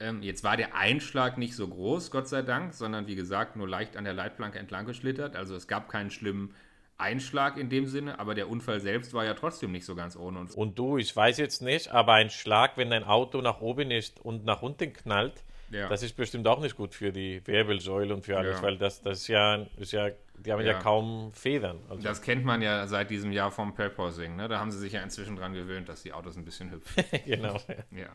Ähm, 0.00 0.22
jetzt 0.22 0.44
war 0.44 0.58
der 0.58 0.74
Einschlag 0.74 1.38
nicht 1.38 1.56
so 1.56 1.66
groß, 1.66 2.10
Gott 2.10 2.28
sei 2.28 2.42
Dank, 2.42 2.74
sondern 2.74 3.06
wie 3.06 3.14
gesagt 3.14 3.56
nur 3.56 3.68
leicht 3.68 3.96
an 3.96 4.04
der 4.04 4.12
Leitplanke 4.12 4.58
entlang 4.58 4.84
geschlittert. 4.84 5.34
Also 5.34 5.54
es 5.54 5.66
gab 5.66 5.88
keinen 5.88 6.10
schlimmen 6.10 6.54
Einschlag 7.02 7.58
in 7.58 7.68
dem 7.68 7.86
Sinne, 7.86 8.18
aber 8.18 8.34
der 8.34 8.48
Unfall 8.48 8.80
selbst 8.80 9.12
war 9.12 9.24
ja 9.24 9.34
trotzdem 9.34 9.72
nicht 9.72 9.84
so 9.84 9.94
ganz 9.94 10.16
ohne. 10.16 10.38
Und, 10.38 10.54
und 10.54 10.78
du, 10.78 10.96
ich 10.96 11.14
weiß 11.14 11.36
jetzt 11.38 11.60
nicht, 11.60 11.90
aber 11.90 12.14
ein 12.14 12.30
Schlag, 12.30 12.76
wenn 12.76 12.90
dein 12.90 13.04
Auto 13.04 13.40
nach 13.42 13.60
oben 13.60 13.90
ist 13.90 14.20
und 14.20 14.44
nach 14.44 14.62
unten 14.62 14.92
knallt, 14.92 15.42
ja. 15.70 15.88
das 15.88 16.02
ist 16.02 16.16
bestimmt 16.16 16.46
auch 16.46 16.60
nicht 16.60 16.76
gut 16.76 16.94
für 16.94 17.12
die 17.12 17.44
Wirbelsäule 17.46 18.14
und 18.14 18.24
für 18.24 18.38
alles, 18.38 18.56
ja. 18.56 18.62
weil 18.62 18.78
das, 18.78 19.02
das 19.02 19.20
ist 19.20 19.28
ja, 19.28 19.66
ist 19.76 19.92
ja, 19.92 20.10
die 20.38 20.52
haben 20.52 20.60
ja, 20.60 20.72
ja 20.72 20.78
kaum 20.78 21.32
Federn. 21.32 21.80
Also. 21.88 22.02
Das 22.02 22.22
kennt 22.22 22.44
man 22.44 22.62
ja 22.62 22.86
seit 22.86 23.10
diesem 23.10 23.32
Jahr 23.32 23.50
vom 23.50 23.74
Purposing, 23.74 24.36
ne? 24.36 24.48
Da 24.48 24.58
haben 24.58 24.70
sie 24.70 24.78
sich 24.78 24.92
ja 24.92 25.02
inzwischen 25.02 25.36
dran 25.36 25.54
gewöhnt, 25.54 25.88
dass 25.88 26.02
die 26.02 26.12
Autos 26.12 26.36
ein 26.36 26.44
bisschen 26.44 26.70
hüpfen. 26.70 27.04
genau. 27.26 27.60
Ja. 27.90 28.08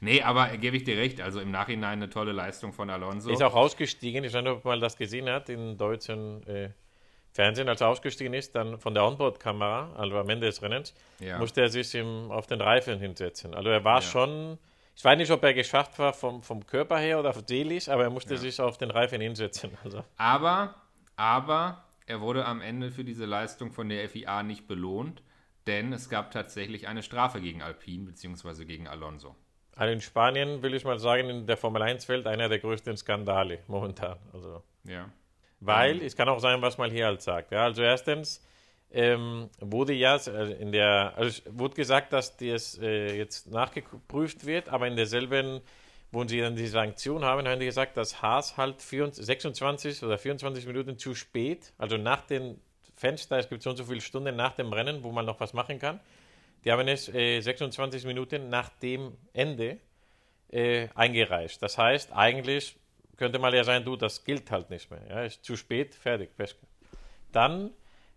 Nee, 0.00 0.22
aber 0.22 0.56
gebe 0.56 0.76
ich 0.76 0.84
dir 0.84 0.96
recht, 0.96 1.20
also 1.20 1.40
im 1.40 1.50
Nachhinein 1.50 1.98
eine 1.98 2.10
tolle 2.10 2.32
Leistung 2.32 2.72
von 2.72 2.90
Alonso. 2.90 3.30
Ist 3.30 3.42
auch 3.42 3.54
ausgestiegen, 3.54 4.24
ich 4.24 4.32
weiß 4.32 4.42
nicht, 4.42 4.52
ob 4.52 4.64
man 4.64 4.80
das 4.80 4.96
gesehen 4.96 5.28
hat, 5.28 5.48
in 5.48 5.76
deutschen 5.76 6.46
äh, 6.46 6.70
Fernsehen, 7.32 7.68
als 7.68 7.80
er 7.80 7.88
ausgestiegen 7.88 8.34
ist, 8.34 8.54
dann 8.54 8.78
von 8.78 8.94
der 8.94 9.04
Onboard-Kamera, 9.04 9.94
also 9.96 10.18
am 10.18 10.28
Ende 10.28 10.46
des 10.46 10.62
Rennens, 10.62 10.94
ja. 11.20 11.38
musste 11.38 11.60
er 11.60 11.68
sich 11.68 11.94
im, 11.94 12.30
auf 12.30 12.46
den 12.46 12.60
Reifen 12.60 12.98
hinsetzen. 12.98 13.54
Also 13.54 13.68
er 13.68 13.84
war 13.84 14.00
ja. 14.00 14.02
schon, 14.02 14.58
ich 14.96 15.04
weiß 15.04 15.16
nicht, 15.16 15.30
ob 15.30 15.42
er 15.44 15.54
geschafft 15.54 15.98
war 15.98 16.12
vom, 16.12 16.42
vom 16.42 16.66
Körper 16.66 16.98
her 16.98 17.20
oder 17.20 17.32
seelisch, 17.32 17.88
aber 17.88 18.04
er 18.04 18.10
musste 18.10 18.34
ja. 18.34 18.40
sich 18.40 18.60
auf 18.60 18.78
den 18.78 18.90
Reifen 18.90 19.20
hinsetzen. 19.20 19.70
Also. 19.84 20.04
Aber, 20.16 20.74
aber 21.16 21.84
er 22.06 22.20
wurde 22.20 22.44
am 22.44 22.60
Ende 22.60 22.90
für 22.90 23.04
diese 23.04 23.26
Leistung 23.26 23.70
von 23.70 23.88
der 23.88 24.08
FIA 24.08 24.42
nicht 24.42 24.66
belohnt, 24.66 25.22
denn 25.68 25.92
es 25.92 26.08
gab 26.08 26.32
tatsächlich 26.32 26.88
eine 26.88 27.04
Strafe 27.04 27.40
gegen 27.40 27.62
Alpine 27.62 28.06
bzw. 28.06 28.64
gegen 28.64 28.88
Alonso. 28.88 29.36
Also 29.76 29.92
in 29.92 30.00
Spanien 30.00 30.62
will 30.62 30.74
ich 30.74 30.84
mal 30.84 30.98
sagen, 30.98 31.30
in 31.30 31.46
der 31.46 31.56
Formel 31.56 31.82
1-Welt 31.82 32.26
einer 32.26 32.48
der 32.48 32.58
größten 32.58 32.96
Skandale 32.96 33.60
momentan. 33.68 34.18
Also. 34.32 34.62
Ja. 34.84 35.08
Weil, 35.60 35.96
mhm. 35.96 36.06
es 36.06 36.16
kann 36.16 36.28
auch 36.28 36.40
sein, 36.40 36.60
was 36.62 36.78
man 36.78 36.90
hier 36.90 37.06
halt 37.06 37.22
sagt. 37.22 37.52
Ja, 37.52 37.64
also 37.64 37.82
erstens 37.82 38.42
ähm, 38.92 39.50
wurde 39.60 39.92
ja 39.92 40.16
äh, 40.16 40.52
in 40.54 40.72
der, 40.72 41.12
also 41.16 41.42
wurde 41.50 41.74
gesagt, 41.76 42.12
dass 42.12 42.36
das 42.36 42.78
äh, 42.78 43.16
jetzt 43.16 43.50
nachgeprüft 43.50 44.46
wird, 44.46 44.68
aber 44.68 44.86
in 44.86 44.96
derselben, 44.96 45.60
wo 46.10 46.24
sie 46.26 46.40
dann 46.40 46.56
die 46.56 46.66
Sanktion 46.66 47.24
haben, 47.24 47.46
haben 47.46 47.60
die 47.60 47.66
gesagt, 47.66 47.96
dass 47.96 48.20
Haas 48.22 48.56
halt 48.56 48.82
24, 48.82 49.24
26 49.24 50.02
oder 50.02 50.18
24 50.18 50.66
Minuten 50.66 50.98
zu 50.98 51.14
spät, 51.14 51.72
also 51.78 51.96
nach 51.96 52.22
dem 52.22 52.58
Fenster, 52.96 53.38
es 53.38 53.48
gibt 53.48 53.62
so 53.62 53.70
und 53.70 53.76
so 53.76 53.84
viele 53.84 54.00
Stunden 54.00 54.34
nach 54.36 54.52
dem 54.52 54.72
Rennen, 54.72 55.04
wo 55.04 55.12
man 55.12 55.24
noch 55.24 55.40
was 55.40 55.52
machen 55.52 55.78
kann, 55.78 56.00
die 56.64 56.72
haben 56.72 56.88
es 56.88 57.08
äh, 57.08 57.40
26 57.40 58.04
Minuten 58.04 58.50
nach 58.50 58.68
dem 58.68 59.16
Ende 59.32 59.78
äh, 60.50 60.88
eingereicht. 60.94 61.62
Das 61.62 61.78
heißt, 61.78 62.12
eigentlich 62.12 62.76
könnte 63.20 63.38
mal 63.38 63.54
ja 63.54 63.62
sein, 63.64 63.84
du, 63.84 63.96
das 63.96 64.24
gilt 64.24 64.50
halt 64.50 64.70
nicht 64.70 64.90
mehr. 64.90 65.02
Ja, 65.08 65.22
ist 65.22 65.44
zu 65.44 65.54
spät, 65.54 65.94
fertig, 65.94 66.34
Peschke. 66.36 66.66
Dann 67.30 67.70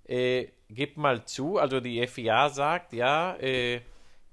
äh, 0.07 0.48
gib 0.69 0.95
mal 0.98 1.25
zu, 1.25 1.57
also 1.57 1.81
die 1.81 2.07
FIA 2.07 2.50
sagt, 2.50 2.93
ja, 2.93 3.36
äh, 3.36 3.81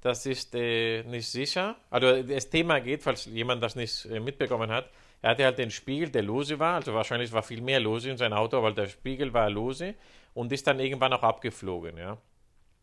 das 0.00 0.24
ist 0.26 0.54
äh, 0.54 1.02
nicht 1.02 1.28
sicher. 1.28 1.76
Also 1.90 2.22
das 2.22 2.48
Thema 2.48 2.80
geht, 2.80 3.02
falls 3.02 3.26
jemand 3.26 3.62
das 3.62 3.74
nicht 3.74 4.06
äh, 4.06 4.20
mitbekommen 4.20 4.70
hat, 4.70 4.88
er 5.22 5.30
hatte 5.30 5.44
halt 5.44 5.58
den 5.58 5.72
Spiegel, 5.72 6.08
der 6.08 6.22
lose 6.22 6.58
war, 6.58 6.76
also 6.76 6.94
wahrscheinlich 6.94 7.32
war 7.32 7.42
viel 7.42 7.60
mehr 7.60 7.80
lose 7.80 8.08
in 8.08 8.16
seinem 8.16 8.34
Auto, 8.34 8.62
weil 8.62 8.72
der 8.72 8.86
Spiegel 8.86 9.34
war 9.34 9.50
lose 9.50 9.94
und 10.34 10.52
ist 10.52 10.66
dann 10.68 10.78
irgendwann 10.78 11.12
auch 11.12 11.24
abgeflogen, 11.24 11.98
ja. 11.98 12.16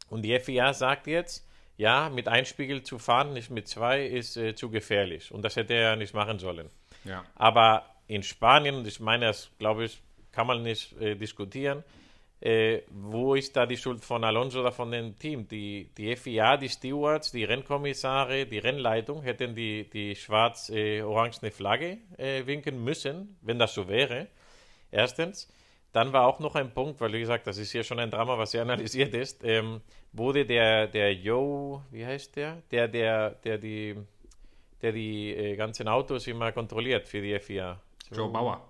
Und 0.09 0.23
die 0.23 0.37
FIA 0.39 0.73
sagt 0.73 1.07
jetzt, 1.07 1.47
ja, 1.77 2.09
mit 2.09 2.27
einem 2.27 2.45
Spiegel 2.45 2.83
zu 2.83 2.99
fahren, 2.99 3.33
nicht 3.33 3.49
mit 3.49 3.67
zwei, 3.67 4.05
ist 4.05 4.35
äh, 4.35 4.55
zu 4.55 4.69
gefährlich. 4.69 5.31
Und 5.31 5.43
das 5.43 5.55
hätte 5.55 5.73
er 5.73 5.95
nicht 5.95 6.13
machen 6.13 6.39
sollen. 6.39 6.69
Ja. 7.07 7.23
Aber 7.35 7.85
in 8.07 8.23
Spanien, 8.23 8.85
ich 8.85 8.99
meine, 8.99 9.27
das 9.27 9.51
glaube 9.57 9.85
ich, 9.85 10.01
kann 10.31 10.47
man 10.47 10.61
nicht 10.61 10.93
äh, 10.99 11.15
diskutieren, 11.15 11.83
äh, 12.39 12.81
wo 12.91 13.33
ist 13.33 13.55
da 13.55 13.65
die 13.65 13.77
Schuld 13.77 14.05
von 14.05 14.23
Alonso 14.23 14.59
oder 14.59 14.71
von 14.71 14.91
dem 14.91 15.17
Team? 15.17 15.47
Die, 15.47 15.89
die 15.97 16.15
FIA, 16.15 16.57
die 16.57 16.69
Stewards, 16.69 17.31
die 17.31 17.43
Rennkommissare, 17.43 18.45
die 18.45 18.59
Rennleitung 18.59 19.23
hätten 19.23 19.55
die, 19.55 19.89
die 19.89 20.15
schwarz-orangene 20.15 21.49
Flagge 21.49 21.97
äh, 22.17 22.45
winken 22.45 22.83
müssen, 22.83 23.37
wenn 23.41 23.57
das 23.57 23.73
so 23.73 23.87
wäre. 23.87 24.27
Erstens. 24.91 25.51
Dann 25.93 26.13
war 26.13 26.27
auch 26.27 26.39
noch 26.39 26.53
ein 26.53 26.71
Punkt, 26.73 27.01
weil 27.01 27.13
wie 27.13 27.21
gesagt, 27.21 27.47
das 27.47 27.57
ist 27.57 27.71
hier 27.71 27.83
schon 27.83 27.97
ein 27.99 28.11
Drama, 28.11 28.37
was 28.37 28.51
sehr 28.51 28.61
analysiert 28.61 29.15
ist, 29.15 29.43
ähm, 29.43 29.81
wurde 30.11 30.45
der, 30.45 30.85
der 30.87 31.13
Joe, 31.15 31.81
wie 31.89 32.05
heißt 32.05 32.35
der? 32.35 32.61
Der, 32.69 32.87
der, 32.87 33.31
der 33.31 33.57
die 33.57 33.95
der 34.81 34.91
die 34.91 35.33
äh, 35.33 35.55
ganzen 35.55 35.87
Autos 35.87 36.27
immer 36.27 36.51
kontrolliert 36.51 37.07
für 37.07 37.21
die 37.21 37.37
FIA. 37.39 37.79
Joe, 38.09 38.19
Joe 38.19 38.29
Bauer. 38.29 38.61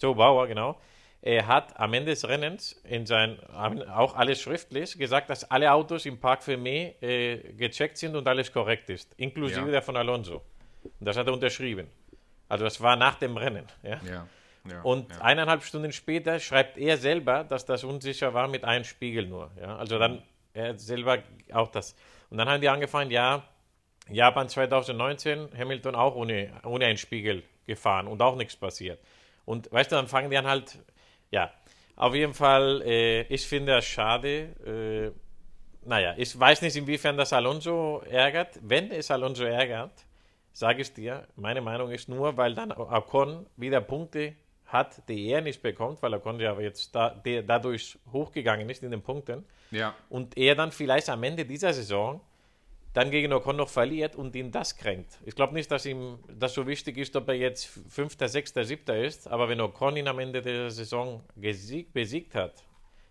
Joe 0.00 0.14
Bauer, 0.14 0.46
genau. 0.46 0.78
Er 1.22 1.46
hat 1.46 1.78
am 1.80 1.92
Ende 1.94 2.10
des 2.10 2.28
Rennens 2.28 2.72
in 2.84 3.06
sein, 3.06 3.40
auch 3.50 4.14
alles 4.14 4.40
schriftlich 4.40 4.96
gesagt, 4.96 5.28
dass 5.30 5.50
alle 5.50 5.72
Autos 5.72 6.06
im 6.06 6.20
Park 6.20 6.42
für 6.42 6.56
mich 6.56 7.02
äh, 7.02 7.38
gecheckt 7.54 7.96
sind 7.96 8.14
und 8.14 8.28
alles 8.28 8.52
korrekt 8.52 8.90
ist, 8.90 9.12
inklusive 9.16 9.66
ja. 9.66 9.72
der 9.72 9.82
von 9.82 9.96
Alonso. 9.96 10.42
Und 10.84 10.92
das 11.00 11.16
hat 11.16 11.26
er 11.26 11.32
unterschrieben. 11.32 11.88
Also 12.48 12.64
das 12.64 12.80
war 12.80 12.94
nach 12.96 13.16
dem 13.16 13.36
Rennen. 13.36 13.66
Ja. 13.82 14.00
ja. 14.08 14.28
Ja, 14.70 14.82
und 14.82 15.10
ja. 15.10 15.20
eineinhalb 15.20 15.62
Stunden 15.62 15.92
später 15.92 16.40
schreibt 16.40 16.76
er 16.76 16.96
selber, 16.96 17.44
dass 17.44 17.64
das 17.64 17.84
unsicher 17.84 18.34
war 18.34 18.48
mit 18.48 18.64
einem 18.64 18.84
Spiegel 18.84 19.26
nur. 19.26 19.50
Ja? 19.60 19.76
Also 19.76 19.98
dann 19.98 20.22
er 20.56 20.78
selber 20.78 21.18
auch 21.52 21.68
das. 21.68 21.94
Und 22.30 22.38
dann 22.38 22.48
haben 22.48 22.60
die 22.60 22.68
angefangen, 22.68 23.10
ja, 23.10 23.44
Japan 24.08 24.48
2019, 24.48 25.48
Hamilton 25.56 25.94
auch 25.94 26.14
ohne, 26.14 26.50
ohne 26.64 26.86
einen 26.86 26.98
Spiegel 26.98 27.42
gefahren 27.66 28.06
und 28.06 28.22
auch 28.22 28.36
nichts 28.36 28.56
passiert. 28.56 29.00
Und 29.44 29.70
weißt 29.72 29.92
du, 29.92 29.96
dann 29.96 30.08
fangen 30.08 30.30
die 30.30 30.36
an 30.36 30.46
halt, 30.46 30.78
ja, 31.30 31.52
auf 31.96 32.14
jeden 32.14 32.34
Fall, 32.34 32.82
äh, 32.82 33.22
ich 33.22 33.46
finde 33.46 33.72
das 33.72 33.86
schade. 33.86 35.12
Äh, 35.14 35.88
naja, 35.88 36.14
ich 36.16 36.38
weiß 36.38 36.62
nicht, 36.62 36.76
inwiefern 36.76 37.16
das 37.16 37.32
Alonso 37.32 38.02
ärgert. 38.08 38.58
Wenn 38.62 38.90
es 38.90 39.10
Alonso 39.10 39.44
ärgert, 39.44 40.04
sage 40.52 40.82
ich 40.82 40.92
dir, 40.92 41.26
meine 41.36 41.60
Meinung 41.60 41.90
ist 41.90 42.08
nur, 42.08 42.36
weil 42.36 42.54
dann 42.54 42.72
Ocon 42.72 43.46
wieder 43.56 43.80
Punkte 43.80 44.34
hat, 44.66 45.08
die 45.08 45.28
er 45.28 45.40
nicht 45.40 45.62
bekommt, 45.62 46.02
weil 46.02 46.12
Ocon 46.14 46.40
ja 46.40 46.58
jetzt 46.60 46.94
da, 46.94 47.10
der, 47.10 47.42
dadurch 47.42 47.98
hochgegangen 48.12 48.68
ist 48.68 48.82
in 48.82 48.90
den 48.90 49.02
Punkten. 49.02 49.44
Ja. 49.70 49.94
Und 50.08 50.36
er 50.36 50.54
dann 50.54 50.72
vielleicht 50.72 51.08
am 51.08 51.22
Ende 51.22 51.44
dieser 51.44 51.72
Saison 51.72 52.20
dann 52.96 53.10
gegen 53.10 53.30
Ocon 53.34 53.56
noch 53.56 53.68
verliert 53.68 54.16
und 54.16 54.34
ihn 54.34 54.50
das 54.50 54.78
kränkt. 54.78 55.18
Ich 55.26 55.34
glaube 55.34 55.52
nicht, 55.52 55.70
dass 55.70 55.84
ihm 55.84 56.18
das 56.28 56.54
so 56.54 56.66
wichtig 56.66 56.96
ist, 56.96 57.14
ob 57.14 57.28
er 57.28 57.34
jetzt 57.34 57.66
Fünfter, 57.90 58.26
Sechster, 58.26 58.64
Siebter 58.64 58.96
ist, 58.96 59.28
aber 59.28 59.50
wenn 59.50 59.60
Ocon 59.60 59.98
ihn 59.98 60.08
am 60.08 60.18
Ende 60.18 60.40
der 60.40 60.70
Saison 60.70 61.22
gesiegt, 61.36 61.92
besiegt 61.92 62.34
hat, 62.34 62.64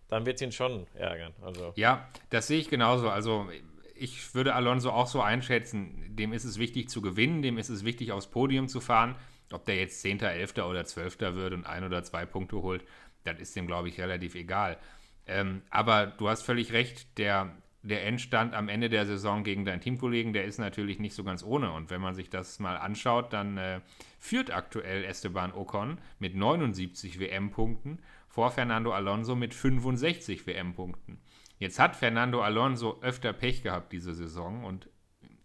dann 0.08 0.26
wird 0.26 0.38
es 0.38 0.42
ihn 0.42 0.52
schon 0.52 0.88
ärgern. 0.96 1.34
Also. 1.40 1.72
Ja, 1.76 2.10
das 2.32 2.48
sehe 2.48 2.58
ich 2.58 2.70
genauso. 2.70 3.10
Also 3.10 3.48
ich 3.94 4.34
würde 4.34 4.56
Alonso 4.56 4.90
auch 4.90 5.06
so 5.06 5.22
einschätzen, 5.22 6.16
dem 6.16 6.34
ist 6.34 6.46
es 6.46 6.58
wichtig 6.58 6.90
zu 6.90 7.04
gewinnen, 7.04 7.44
dem 7.44 7.60
ist 7.60 7.70
es 7.70 7.86
wichtig 7.86 8.12
aufs 8.12 8.26
Podium 8.26 8.68
zu 8.68 8.82
fahren. 8.82 9.14
Ob 9.52 9.66
der 9.66 9.76
jetzt 9.76 10.02
10., 10.02 10.20
11. 10.20 10.58
oder 10.68 10.84
12. 10.84 11.20
wird 11.20 11.54
und 11.54 11.68
ein 11.68 11.84
oder 11.84 12.02
zwei 12.02 12.26
Punkte 12.26 12.60
holt, 12.60 12.84
das 13.24 13.40
ist 13.40 13.56
dem, 13.56 13.68
glaube 13.68 13.90
ich, 13.90 14.00
relativ 14.00 14.34
egal. 14.34 14.80
Ähm, 15.28 15.62
aber 15.70 16.08
du 16.08 16.28
hast 16.28 16.42
völlig 16.42 16.74
recht, 16.74 17.20
der, 17.20 17.56
der 17.86 18.06
Endstand 18.06 18.54
am 18.54 18.68
Ende 18.68 18.90
der 18.90 19.06
Saison 19.06 19.44
gegen 19.44 19.64
deinen 19.64 19.80
Teamkollegen, 19.80 20.34
der 20.34 20.46
ist 20.46 20.58
natürlich 20.58 21.00
nicht 21.00 21.14
so 21.14 21.24
ganz 21.24 21.44
ohne. 21.44 21.72
Und 21.72 21.92
wenn 21.92 22.02
man 22.02 22.16
sich 22.16 22.30
das 22.30 22.60
mal 22.60 22.78
anschaut, 22.78 23.32
dann 23.32 23.58
äh, 23.58 23.82
führt 24.20 24.52
aktuell 24.52 25.04
Esteban 25.04 25.54
Ocon 25.54 26.00
mit 26.18 26.36
79 26.36 27.20
WM-Punkten 27.20 28.00
vor 28.28 28.50
Fernando 28.50 28.92
Alonso 28.92 29.36
mit 29.36 29.54
65 29.54 30.48
WM-Punkten. 30.48 31.20
Jetzt 31.60 31.80
hat 31.80 31.96
Fernando 31.96 32.42
Alonso 32.42 33.00
öfter 33.02 33.34
Pech 33.34 33.64
gehabt 33.64 33.94
diese 33.94 34.14
Saison 34.14 34.66
und 34.66 34.90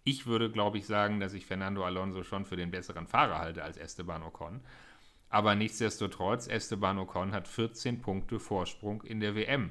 ich 0.03 0.27
würde, 0.27 0.51
glaube 0.51 0.79
ich, 0.79 0.87
sagen, 0.87 1.21
dass 1.21 1.35
ich 1.35 1.45
Fernando 1.45 1.85
Alonso 1.85 2.23
schon 2.23 2.47
für 2.47 2.57
den 2.57 2.71
besseren 2.71 3.07
Fahrer 3.07 3.39
halte 3.39 3.63
als 3.63 3.77
Esteban 3.77 4.23
Ocon. 4.23 4.61
Aber 5.29 5.55
nichtsdestotrotz, 5.55 6.49
Esteban 6.49 6.99
Ocon 6.99 7.33
hat 7.33 7.47
14 7.47 8.01
Punkte 8.01 8.41
Vorsprung 8.41 9.03
in 9.03 9.21
der 9.21 9.37
WM. 9.37 9.71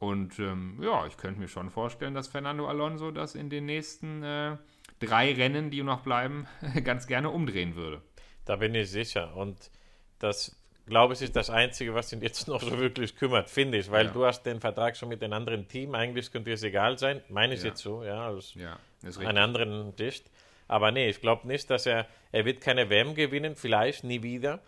Und 0.00 0.38
ähm, 0.38 0.78
ja, 0.82 1.06
ich 1.06 1.18
könnte 1.18 1.38
mir 1.38 1.46
schon 1.46 1.68
vorstellen, 1.68 2.14
dass 2.14 2.26
Fernando 2.26 2.66
Alonso 2.66 3.10
das 3.10 3.34
in 3.34 3.50
den 3.50 3.66
nächsten 3.66 4.22
äh, 4.22 4.56
drei 4.98 5.34
Rennen, 5.34 5.70
die 5.70 5.82
noch 5.82 6.00
bleiben, 6.00 6.46
ganz 6.84 7.06
gerne 7.06 7.28
umdrehen 7.28 7.76
würde. 7.76 8.00
Da 8.46 8.56
bin 8.56 8.74
ich 8.74 8.90
sicher. 8.90 9.36
Und 9.36 9.70
das, 10.18 10.56
glaube 10.86 11.12
ich, 11.12 11.20
ist 11.20 11.36
das 11.36 11.50
Einzige, 11.50 11.94
was 11.94 12.14
ihn 12.14 12.22
jetzt 12.22 12.48
noch 12.48 12.62
so 12.62 12.78
wirklich 12.78 13.14
kümmert, 13.14 13.50
finde 13.50 13.76
ich. 13.76 13.90
Weil 13.90 14.06
ja. 14.06 14.12
du 14.12 14.24
hast 14.24 14.42
den 14.44 14.58
Vertrag 14.58 14.96
schon 14.96 15.10
mit 15.10 15.22
einem 15.22 15.34
anderen 15.34 15.68
Team. 15.68 15.94
Eigentlich 15.94 16.32
könnte 16.32 16.50
es 16.50 16.62
egal 16.62 16.98
sein. 16.98 17.20
Meine 17.28 17.52
ich 17.52 17.60
ja. 17.60 17.68
jetzt 17.68 17.82
so, 17.82 18.02
ja, 18.02 18.28
aus 18.28 18.54
ja, 18.54 18.78
einer 19.18 19.42
anderen 19.42 19.94
Sicht. 19.98 20.30
Aber 20.66 20.92
nee, 20.92 21.10
ich 21.10 21.20
glaube 21.20 21.46
nicht, 21.46 21.68
dass 21.68 21.84
er, 21.84 22.06
er 22.32 22.46
wird 22.46 22.62
keine 22.62 22.88
WM 22.88 23.14
gewinnen, 23.14 23.54
vielleicht 23.54 24.04
nie 24.04 24.22
wieder. 24.22 24.60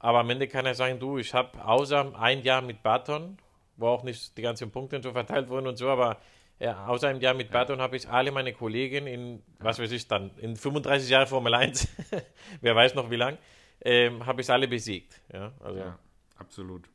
Aber 0.00 0.18
am 0.18 0.30
Ende 0.30 0.48
kann 0.48 0.66
er 0.66 0.74
sagen, 0.74 0.98
du, 0.98 1.18
ich 1.18 1.32
habe 1.32 1.64
außer 1.64 2.18
ein 2.18 2.42
Jahr 2.42 2.60
mit 2.60 2.82
Baton, 2.82 3.38
wo 3.76 3.88
auch 3.88 4.02
nicht 4.02 4.36
die 4.36 4.42
ganzen 4.42 4.70
Punkte 4.70 5.02
so 5.02 5.12
verteilt 5.12 5.48
wurden 5.48 5.66
und 5.66 5.76
so, 5.76 5.88
aber 5.88 6.18
ja, 6.60 6.86
außer 6.86 7.08
einem 7.08 7.20
Jahr 7.20 7.34
mit 7.34 7.50
Baton 7.50 7.80
habe 7.80 7.96
ich 7.96 8.08
alle 8.08 8.30
meine 8.30 8.52
Kollegen 8.52 9.06
in, 9.06 9.42
was 9.58 9.78
weiß 9.78 9.90
ich 9.92 10.06
dann, 10.06 10.30
in 10.38 10.56
35 10.56 11.08
Jahren 11.08 11.26
Formel 11.26 11.54
1, 11.54 11.88
wer 12.60 12.76
weiß 12.76 12.94
noch 12.94 13.10
wie 13.10 13.16
lang, 13.16 13.38
ähm, 13.80 14.24
habe 14.24 14.40
ich 14.40 14.50
alle 14.50 14.68
besiegt. 14.68 15.20
Ja, 15.32 15.52
also. 15.60 15.78
ja, 15.78 15.98
absolut. 16.36 16.88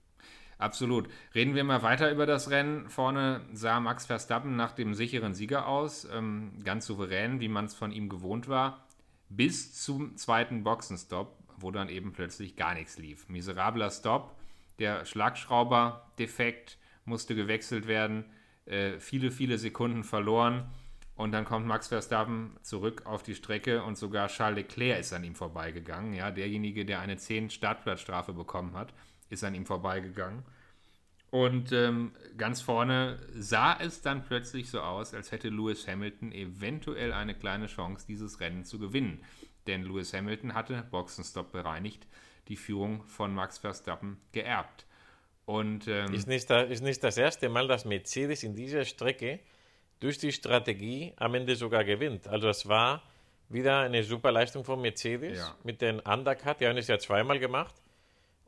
Absolut. 0.58 1.08
Reden 1.36 1.56
wir 1.56 1.64
mal 1.64 1.84
weiter 1.84 2.12
über 2.12 2.26
das 2.26 2.50
Rennen. 2.50 2.90
Vorne 2.90 3.42
sah 3.54 3.80
Max 3.80 4.06
Verstappen 4.06 4.58
nach 4.58 4.74
dem 4.74 4.94
sicheren 4.94 5.34
Sieger 5.34 5.68
aus, 5.68 6.06
ähm, 6.14 6.52
ganz 6.66 6.86
souverän, 6.86 7.40
wie 7.40 7.48
man 7.48 7.66
es 7.66 7.76
von 7.76 7.94
ihm 7.94 8.10
gewohnt 8.10 8.50
war, 8.50 8.86
bis 9.30 9.74
zum 9.82 10.18
zweiten 10.18 10.64
Boxenstopp 10.64 11.40
wo 11.62 11.72
dann 11.72 11.90
eben 11.90 12.14
plötzlich 12.14 12.56
gar 12.56 12.74
nichts 12.74 12.98
lief. 12.98 13.28
Miserabler 13.30 13.92
Stop, 13.92 14.36
der 14.80 15.06
Schlagschrauber 15.06 16.12
defekt, 16.18 16.78
musste 17.06 17.36
gewechselt 17.36 17.88
werden, 17.88 18.26
äh, 18.66 19.00
viele, 19.00 19.32
viele 19.32 19.58
Sekunden 19.58 20.04
verloren 20.04 20.70
und 21.20 21.34
dann 21.34 21.44
kommt 21.44 21.66
Max 21.66 21.90
Verstappen 21.90 22.56
zurück 22.62 23.02
auf 23.06 23.24
die 23.24 23.36
Strecke 23.36 23.84
und 23.84 23.98
sogar 23.98 24.30
Charles 24.30 24.56
Leclerc 24.56 25.00
ist 25.00 25.12
an 25.12 25.26
ihm 25.26 25.36
vorbeigegangen. 25.36 26.14
Ja, 26.14 26.32
derjenige, 26.32 26.86
der 26.86 27.02
eine 27.02 27.18
10 27.18 27.50
Startplatzstrafe 27.50 28.32
bekommen 28.32 28.74
hat, 28.74 28.94
ist 29.30 29.44
an 29.44 29.54
ihm 29.54 29.66
vorbeigegangen. 29.66 30.44
Und 31.30 31.74
ähm, 31.74 32.14
ganz 32.38 32.62
vorne 32.62 33.20
sah 33.36 33.78
es 33.80 34.02
dann 34.02 34.24
plötzlich 34.24 34.70
so 34.70 34.80
aus, 34.80 35.14
als 35.14 35.32
hätte 35.32 35.50
Lewis 35.50 35.88
Hamilton 35.88 36.32
eventuell 36.32 37.12
eine 37.12 37.36
kleine 37.36 37.68
Chance, 37.68 38.06
dieses 38.08 38.40
Rennen 38.40 38.64
zu 38.64 38.80
gewinnen 38.80 39.20
denn 39.70 39.84
Lewis 39.84 40.14
Hamilton 40.14 40.54
hatte, 40.54 40.84
Boxenstopp 40.90 41.52
bereinigt, 41.52 42.08
die 42.48 42.56
Führung 42.56 43.04
von 43.06 43.34
Max 43.34 43.58
Verstappen 43.60 44.20
geerbt. 44.32 44.86
Und, 45.46 45.88
ähm, 45.88 46.14
ist, 46.14 46.28
nicht 46.28 46.50
ist 46.50 46.84
nicht 46.84 47.04
das 47.04 47.18
erste 47.18 47.50
Mal, 47.50 47.68
dass 47.68 47.86
Mercedes 47.86 48.44
in 48.44 48.56
dieser 48.56 48.86
Strecke 48.86 49.40
durch 50.00 50.18
die 50.18 50.32
Strategie 50.32 51.14
am 51.18 51.34
Ende 51.36 51.56
sogar 51.56 51.84
gewinnt. 51.84 52.28
Also 52.28 52.50
es 52.50 52.68
war 52.68 53.02
wieder 53.50 53.80
eine 53.80 54.04
super 54.04 54.32
Leistung 54.32 54.64
von 54.64 54.82
Mercedes 54.82 55.40
ja. 55.40 55.56
mit 55.64 55.82
den 55.82 56.00
Undercut. 56.00 56.60
Die 56.60 56.68
haben 56.68 56.78
es 56.78 56.88
ja 56.88 57.00
zweimal 57.00 57.40
gemacht. 57.40 57.76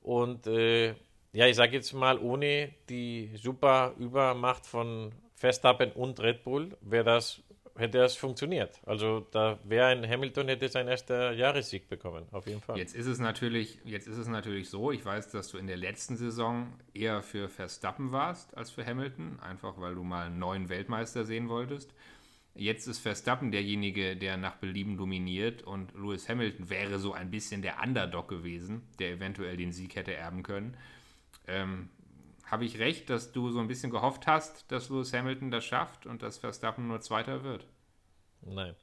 Und 0.04 0.48
äh, 0.48 0.90
ja, 1.34 1.48
ich 1.48 1.56
sage 1.56 1.74
jetzt 1.74 1.94
mal, 1.94 2.20
ohne 2.20 2.70
die 2.90 3.32
super 3.36 3.94
Übermacht 3.98 4.66
von 4.66 5.12
Verstappen 5.36 5.92
und 5.94 6.20
Red 6.20 6.44
Bull 6.44 6.78
wäre 6.82 7.04
das 7.04 7.42
hätte 7.82 7.98
das 7.98 8.16
funktioniert. 8.16 8.80
Also 8.86 9.28
da 9.32 9.60
wäre 9.64 9.88
ein 9.88 10.08
Hamilton 10.08 10.48
hätte 10.48 10.70
sein 10.70 10.88
erster 10.88 11.34
Jahressieg 11.34 11.90
bekommen, 11.90 12.26
auf 12.32 12.48
jeden 12.48 12.62
Fall. 12.62 12.78
Jetzt 12.78 12.96
ist 12.96 13.08
es 13.08 13.20
natürlich, 13.20 13.80
jetzt 13.84 14.08
ist 14.08 14.18
es 14.18 14.28
natürlich 14.28 14.70
so, 14.70 14.92
ich 14.92 15.04
weiß, 15.04 15.30
dass 15.32 15.50
du 15.50 15.58
in 15.58 15.68
der 15.68 15.78
letzten 15.78 16.16
Saison 16.16 16.74
eher 16.94 17.22
für 17.22 17.50
Verstappen 17.50 18.12
warst 18.12 18.56
als 18.56 18.72
für 18.72 18.86
Hamilton, 18.86 19.40
einfach 19.42 19.80
weil 19.80 19.96
du 19.96 20.04
mal 20.04 20.28
einen 20.28 20.40
neuen 20.40 20.70
Weltmeister 20.70 21.26
sehen 21.26 21.50
wolltest. 21.50 21.94
Jetzt 22.54 22.88
ist 22.88 23.00
Verstappen 23.00 23.52
derjenige, 23.52 24.18
der 24.18 24.36
nach 24.36 24.56
Belieben 24.56 24.98
dominiert 24.98 25.64
und 25.64 25.94
Lewis 25.94 26.28
Hamilton 26.28 26.70
wäre 26.70 27.00
so 27.00 27.14
ein 27.14 27.32
bisschen 27.32 27.62
der 27.62 27.82
Underdog 27.82 28.28
gewesen, 28.28 28.82
der 29.00 29.12
eventuell 29.12 29.56
den 29.56 29.72
Sieg 29.72 29.96
hätte 29.96 30.14
erben 30.14 30.44
können. 30.44 30.76
Ähm, 31.48 31.90
habe 32.52 32.66
ich 32.66 32.80
recht, 32.80 33.10
dass 33.10 33.32
du 33.32 33.50
so 33.50 33.60
ein 33.60 33.70
bisschen 33.70 33.92
gehofft 33.92 34.28
hast, 34.28 34.70
dass 34.70 34.90
Lewis 34.90 35.14
Hamilton 35.14 35.52
das 35.52 35.64
schafft 35.64 36.06
und 36.06 36.22
dass 36.22 36.38
Verstappen 36.38 36.88
nur 36.88 37.00
Zweiter 37.00 37.46
wird? 37.46 37.66
Nein. 38.44 38.76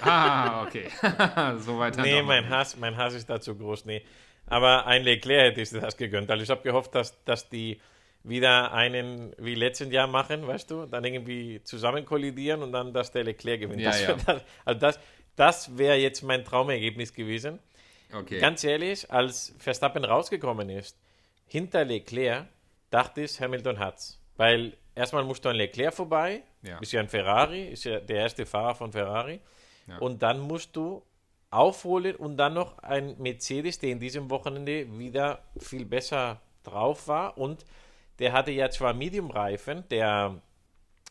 ah, 0.00 0.64
okay. 0.64 0.88
so 1.58 1.78
weiter. 1.78 2.02
Nee, 2.02 2.22
mein 2.22 2.48
Hass, 2.48 2.76
mein 2.76 2.96
Hass 2.96 3.14
ist 3.14 3.28
dazu 3.28 3.56
groß. 3.56 3.84
Nee. 3.84 4.02
Aber 4.46 4.86
ein 4.86 5.02
Leclerc 5.02 5.50
hätte 5.50 5.60
ich 5.60 5.70
das 5.70 5.96
gegönnt. 5.96 6.30
Also 6.30 6.42
ich 6.42 6.50
habe 6.50 6.62
gehofft, 6.62 6.94
dass, 6.94 7.22
dass 7.24 7.48
die 7.48 7.80
wieder 8.24 8.72
einen 8.72 9.34
wie 9.38 9.54
letzten 9.54 9.90
Jahr 9.90 10.06
machen, 10.06 10.46
weißt 10.46 10.70
du, 10.70 10.86
dann 10.86 11.04
irgendwie 11.04 11.62
zusammen 11.62 12.04
kollidieren 12.04 12.62
und 12.62 12.72
dann, 12.72 12.92
dass 12.92 13.12
der 13.12 13.24
Leclerc 13.24 13.60
gewinnt. 13.60 13.80
Ja, 13.80 13.90
das 13.90 14.02
ja. 14.02 14.16
Das, 14.26 14.42
also 14.64 14.80
das, 14.80 15.00
das 15.36 15.78
wäre 15.78 15.96
jetzt 15.96 16.22
mein 16.22 16.44
Traumergebnis 16.44 17.12
gewesen. 17.12 17.58
Okay. 18.12 18.40
Ganz 18.40 18.64
ehrlich, 18.64 19.10
als 19.10 19.54
Verstappen 19.58 20.04
rausgekommen 20.04 20.70
ist, 20.70 20.98
hinter 21.46 21.84
Leclerc, 21.84 22.46
dachte 22.90 23.22
ich, 23.22 23.40
Hamilton 23.40 23.78
hat's. 23.78 24.20
Weil 24.36 24.76
erstmal 24.98 25.24
musst 25.24 25.44
du 25.44 25.48
an 25.48 25.56
Leclerc 25.56 25.94
vorbei, 25.94 26.42
ja. 26.62 26.78
ist 26.78 26.92
ja 26.92 27.00
ein 27.00 27.08
Ferrari, 27.08 27.68
ist 27.68 27.84
ja 27.84 28.00
der 28.00 28.16
erste 28.16 28.44
Fahrer 28.44 28.74
von 28.74 28.92
Ferrari. 28.92 29.40
Ja. 29.86 29.98
Und 29.98 30.22
dann 30.22 30.40
musst 30.40 30.76
du 30.76 31.02
aufholen 31.50 32.16
und 32.16 32.36
dann 32.36 32.54
noch 32.54 32.78
ein 32.78 33.16
Mercedes, 33.18 33.78
der 33.78 33.90
in 33.90 34.00
diesem 34.00 34.28
Wochenende 34.28 34.86
wieder 34.98 35.42
viel 35.58 35.84
besser 35.86 36.40
drauf 36.62 37.08
war. 37.08 37.38
Und 37.38 37.64
der 38.18 38.32
hatte 38.32 38.50
ja 38.50 38.68
zwar 38.68 38.92
Medium-Reifen, 38.92 39.84
der 39.88 40.42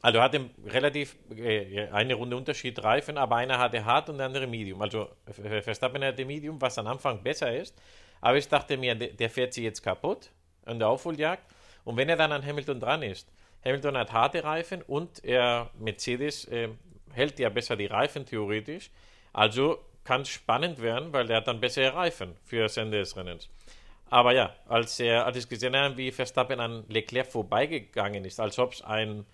also 0.02 0.21
hatte 0.21 0.50
relativ 0.65 1.17
äh, 1.36 1.88
eine 1.88 2.13
Runde 2.13 2.38
Unterschied 2.38 2.82
Reifen, 2.84 3.17
aber 3.17 3.38
einer 3.38 3.58
hatte 3.58 3.84
hart 3.84 4.10
und 4.10 4.17
der 4.17 4.28
andere 4.28 4.45
Medium. 4.45 4.82
Also 4.82 5.10
Verstappen 5.26 6.04
hatte 6.04 6.23
Medium, 6.23 6.62
was 6.62 6.78
am 6.78 6.86
Anfang 6.88 7.23
besser 7.23 7.56
ist. 7.56 7.76
Aber 8.21 8.38
ich 8.38 8.47
dachte 8.47 8.78
mir, 8.78 8.95
der 8.95 9.30
fährt 9.30 9.54
sie 9.54 9.63
jetzt 9.63 9.82
kaputt 9.82 10.32
an 10.65 10.78
der 10.78 10.89
Aufholjagd. 10.89 11.43
Und 11.84 11.97
wenn 11.97 12.10
er 12.10 12.15
dann 12.15 12.32
an 12.32 12.45
Hamilton 12.45 12.80
dran 12.80 13.02
ist, 13.02 13.28
Hamilton 13.63 13.98
hat 13.98 14.12
harte 14.12 14.43
Reifen 14.43 14.82
und 14.82 15.24
er 15.24 15.70
Mercedes 15.80 16.46
äh, 16.46 16.70
hält 17.12 17.39
ja 17.39 17.50
besser 17.50 17.76
die 17.76 17.88
Reifen 17.88 18.26
theoretisch. 18.26 18.91
Also 19.34 19.80
kann 20.04 20.22
es 20.22 20.30
spannend 20.30 20.82
werden, 20.82 21.12
weil 21.12 21.30
er 21.30 21.38
hat 21.38 21.48
dann 21.48 21.60
bessere 21.60 21.93
Reifen 21.93 22.36
für 22.43 22.62
das 22.62 22.78
Ende 22.78 23.00
des 23.00 23.17
Rennens. 23.17 23.50
Aber 24.10 24.32
ja, 24.32 24.56
als, 24.67 25.00
er, 25.00 25.26
als 25.26 25.38
ich 25.38 25.50
gesehen 25.50 25.76
habe, 25.76 25.98
wie 25.98 26.12
Verstappen 26.12 26.62
an 26.62 26.86
Leclerc 26.88 27.28
vorbeigegangen 27.28 28.24
ist, 28.24 28.39
als 28.39 28.58
ob 28.58 28.72
es 28.72 28.82
ein, 28.82 29.26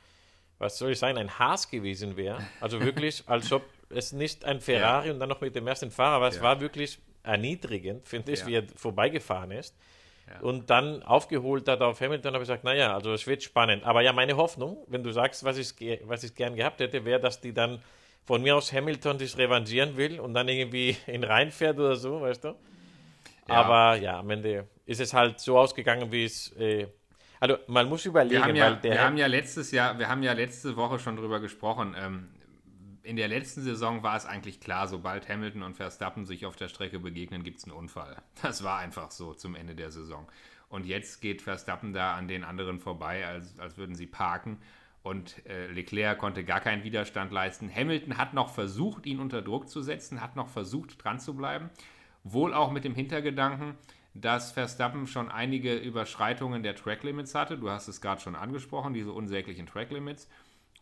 was 0.57 0.79
soll 0.79 0.91
ich 0.91 0.99
sagen, 0.99 1.17
ein 1.19 1.37
Haas 1.37 1.69
gewesen 1.69 2.17
wäre. 2.17 2.39
Also 2.59 2.81
wirklich, 2.83 3.23
als 3.27 3.51
ob 3.51 3.63
es 3.89 4.13
nicht 4.13 4.45
ein 4.45 4.61
Ferrari 4.61 5.07
ja. 5.07 5.13
und 5.13 5.19
dann 5.19 5.29
noch 5.29 5.41
mit 5.41 5.55
dem 5.55 5.67
ersten 5.67 5.91
Fahrer 5.91 6.21
war. 6.21 6.29
Es 6.29 6.37
ja. 6.37 6.41
war 6.41 6.59
wirklich 6.59 6.97
erniedrigend, 7.21 8.07
finde 8.07 8.31
ich, 8.31 8.39
ja. 8.39 8.47
wie 8.47 8.55
er 8.55 8.63
vorbeigefahren 8.75 9.51
ist 9.51 9.75
und 10.41 10.69
dann 10.69 11.03
aufgeholt 11.03 11.67
hat 11.67 11.81
auf 11.81 12.01
Hamilton, 12.01 12.33
habe 12.33 12.43
ich 12.43 12.47
gesagt, 12.47 12.63
naja, 12.63 12.93
also 12.93 13.13
es 13.13 13.27
wird 13.27 13.43
spannend. 13.43 13.83
Aber 13.83 14.01
ja, 14.01 14.13
meine 14.13 14.37
Hoffnung, 14.37 14.77
wenn 14.87 15.03
du 15.03 15.11
sagst, 15.11 15.43
was 15.43 15.57
ich, 15.57 15.73
was 16.05 16.23
ich 16.23 16.35
gern 16.35 16.55
gehabt 16.55 16.79
hätte, 16.79 17.05
wäre, 17.05 17.19
dass 17.19 17.41
die 17.41 17.53
dann 17.53 17.79
von 18.25 18.41
mir 18.41 18.55
aus 18.55 18.71
Hamilton 18.71 19.19
sich 19.19 19.37
revanchieren 19.37 19.97
will 19.97 20.19
und 20.19 20.33
dann 20.33 20.47
irgendwie 20.47 20.97
in 21.07 21.23
reinfährt 21.23 21.77
oder 21.77 21.95
so, 21.95 22.21
weißt 22.21 22.43
du? 22.45 22.55
Ja. 23.47 23.55
Aber 23.55 23.97
ja, 23.97 24.19
am 24.19 24.29
Ende 24.29 24.67
ist 24.85 25.01
es 25.01 25.13
halt 25.13 25.39
so 25.39 25.57
ausgegangen, 25.57 26.11
wie 26.11 26.25
es. 26.25 26.51
Äh, 26.57 26.87
also 27.39 27.57
man 27.67 27.89
muss 27.89 28.05
überlegen, 28.05 28.35
wir 28.35 28.43
haben 28.45 28.55
ja, 28.55 28.83
wir 28.83 29.01
haben 29.01 29.17
ja 29.17 29.27
letztes 29.27 29.71
Jahr, 29.71 29.99
wir 29.99 30.07
haben 30.07 30.23
ja 30.23 30.31
letzte 30.31 30.77
Woche 30.77 30.97
schon 30.97 31.17
drüber 31.17 31.41
gesprochen. 31.41 31.93
Ähm, 31.99 32.29
in 33.03 33.17
der 33.17 33.27
letzten 33.27 33.61
Saison 33.61 34.01
war 34.01 34.15
es 34.15 34.25
eigentlich 34.25 34.61
klar, 34.61 34.87
sobald 34.87 35.27
Hamilton 35.27 35.63
und 35.63 35.75
Verstappen 35.75 36.25
sich 36.25 36.45
auf 36.45 36.55
der 36.55 36.69
Strecke 36.69 36.99
begegnen, 36.99 37.43
gibt 37.43 37.59
es 37.59 37.65
einen 37.65 37.73
Unfall. 37.73 38.21
Das 38.41 38.63
war 38.63 38.79
einfach 38.79 39.11
so 39.11 39.33
zum 39.33 39.55
Ende 39.55 39.75
der 39.75 39.91
Saison. 39.91 40.27
Und 40.69 40.85
jetzt 40.85 41.21
geht 41.21 41.41
Verstappen 41.41 41.93
da 41.93 42.15
an 42.15 42.27
den 42.27 42.43
anderen 42.43 42.79
vorbei, 42.79 43.27
als, 43.27 43.59
als 43.59 43.77
würden 43.77 43.95
sie 43.95 44.07
parken. 44.07 44.57
Und 45.03 45.45
äh, 45.45 45.67
Leclerc 45.67 46.17
konnte 46.17 46.45
gar 46.45 46.61
keinen 46.61 46.85
Widerstand 46.85 47.31
leisten. 47.33 47.69
Hamilton 47.69 48.17
hat 48.17 48.33
noch 48.33 48.49
versucht, 48.49 49.05
ihn 49.05 49.19
unter 49.19 49.41
Druck 49.41 49.69
zu 49.69 49.81
setzen, 49.81 50.21
hat 50.21 50.37
noch 50.37 50.47
versucht, 50.47 51.03
dran 51.03 51.19
zu 51.19 51.35
bleiben. 51.35 51.69
Wohl 52.23 52.53
auch 52.53 52.71
mit 52.71 52.85
dem 52.85 52.95
Hintergedanken, 52.95 53.75
dass 54.13 54.53
Verstappen 54.53 55.07
schon 55.07 55.29
einige 55.29 55.75
Überschreitungen 55.75 56.63
der 56.63 56.75
Tracklimits 56.75 57.35
hatte. 57.35 57.57
Du 57.57 57.69
hast 57.69 57.89
es 57.89 57.99
gerade 57.99 58.21
schon 58.21 58.35
angesprochen, 58.35 58.93
diese 58.93 59.11
unsäglichen 59.11 59.65
Tracklimits. 59.65 60.29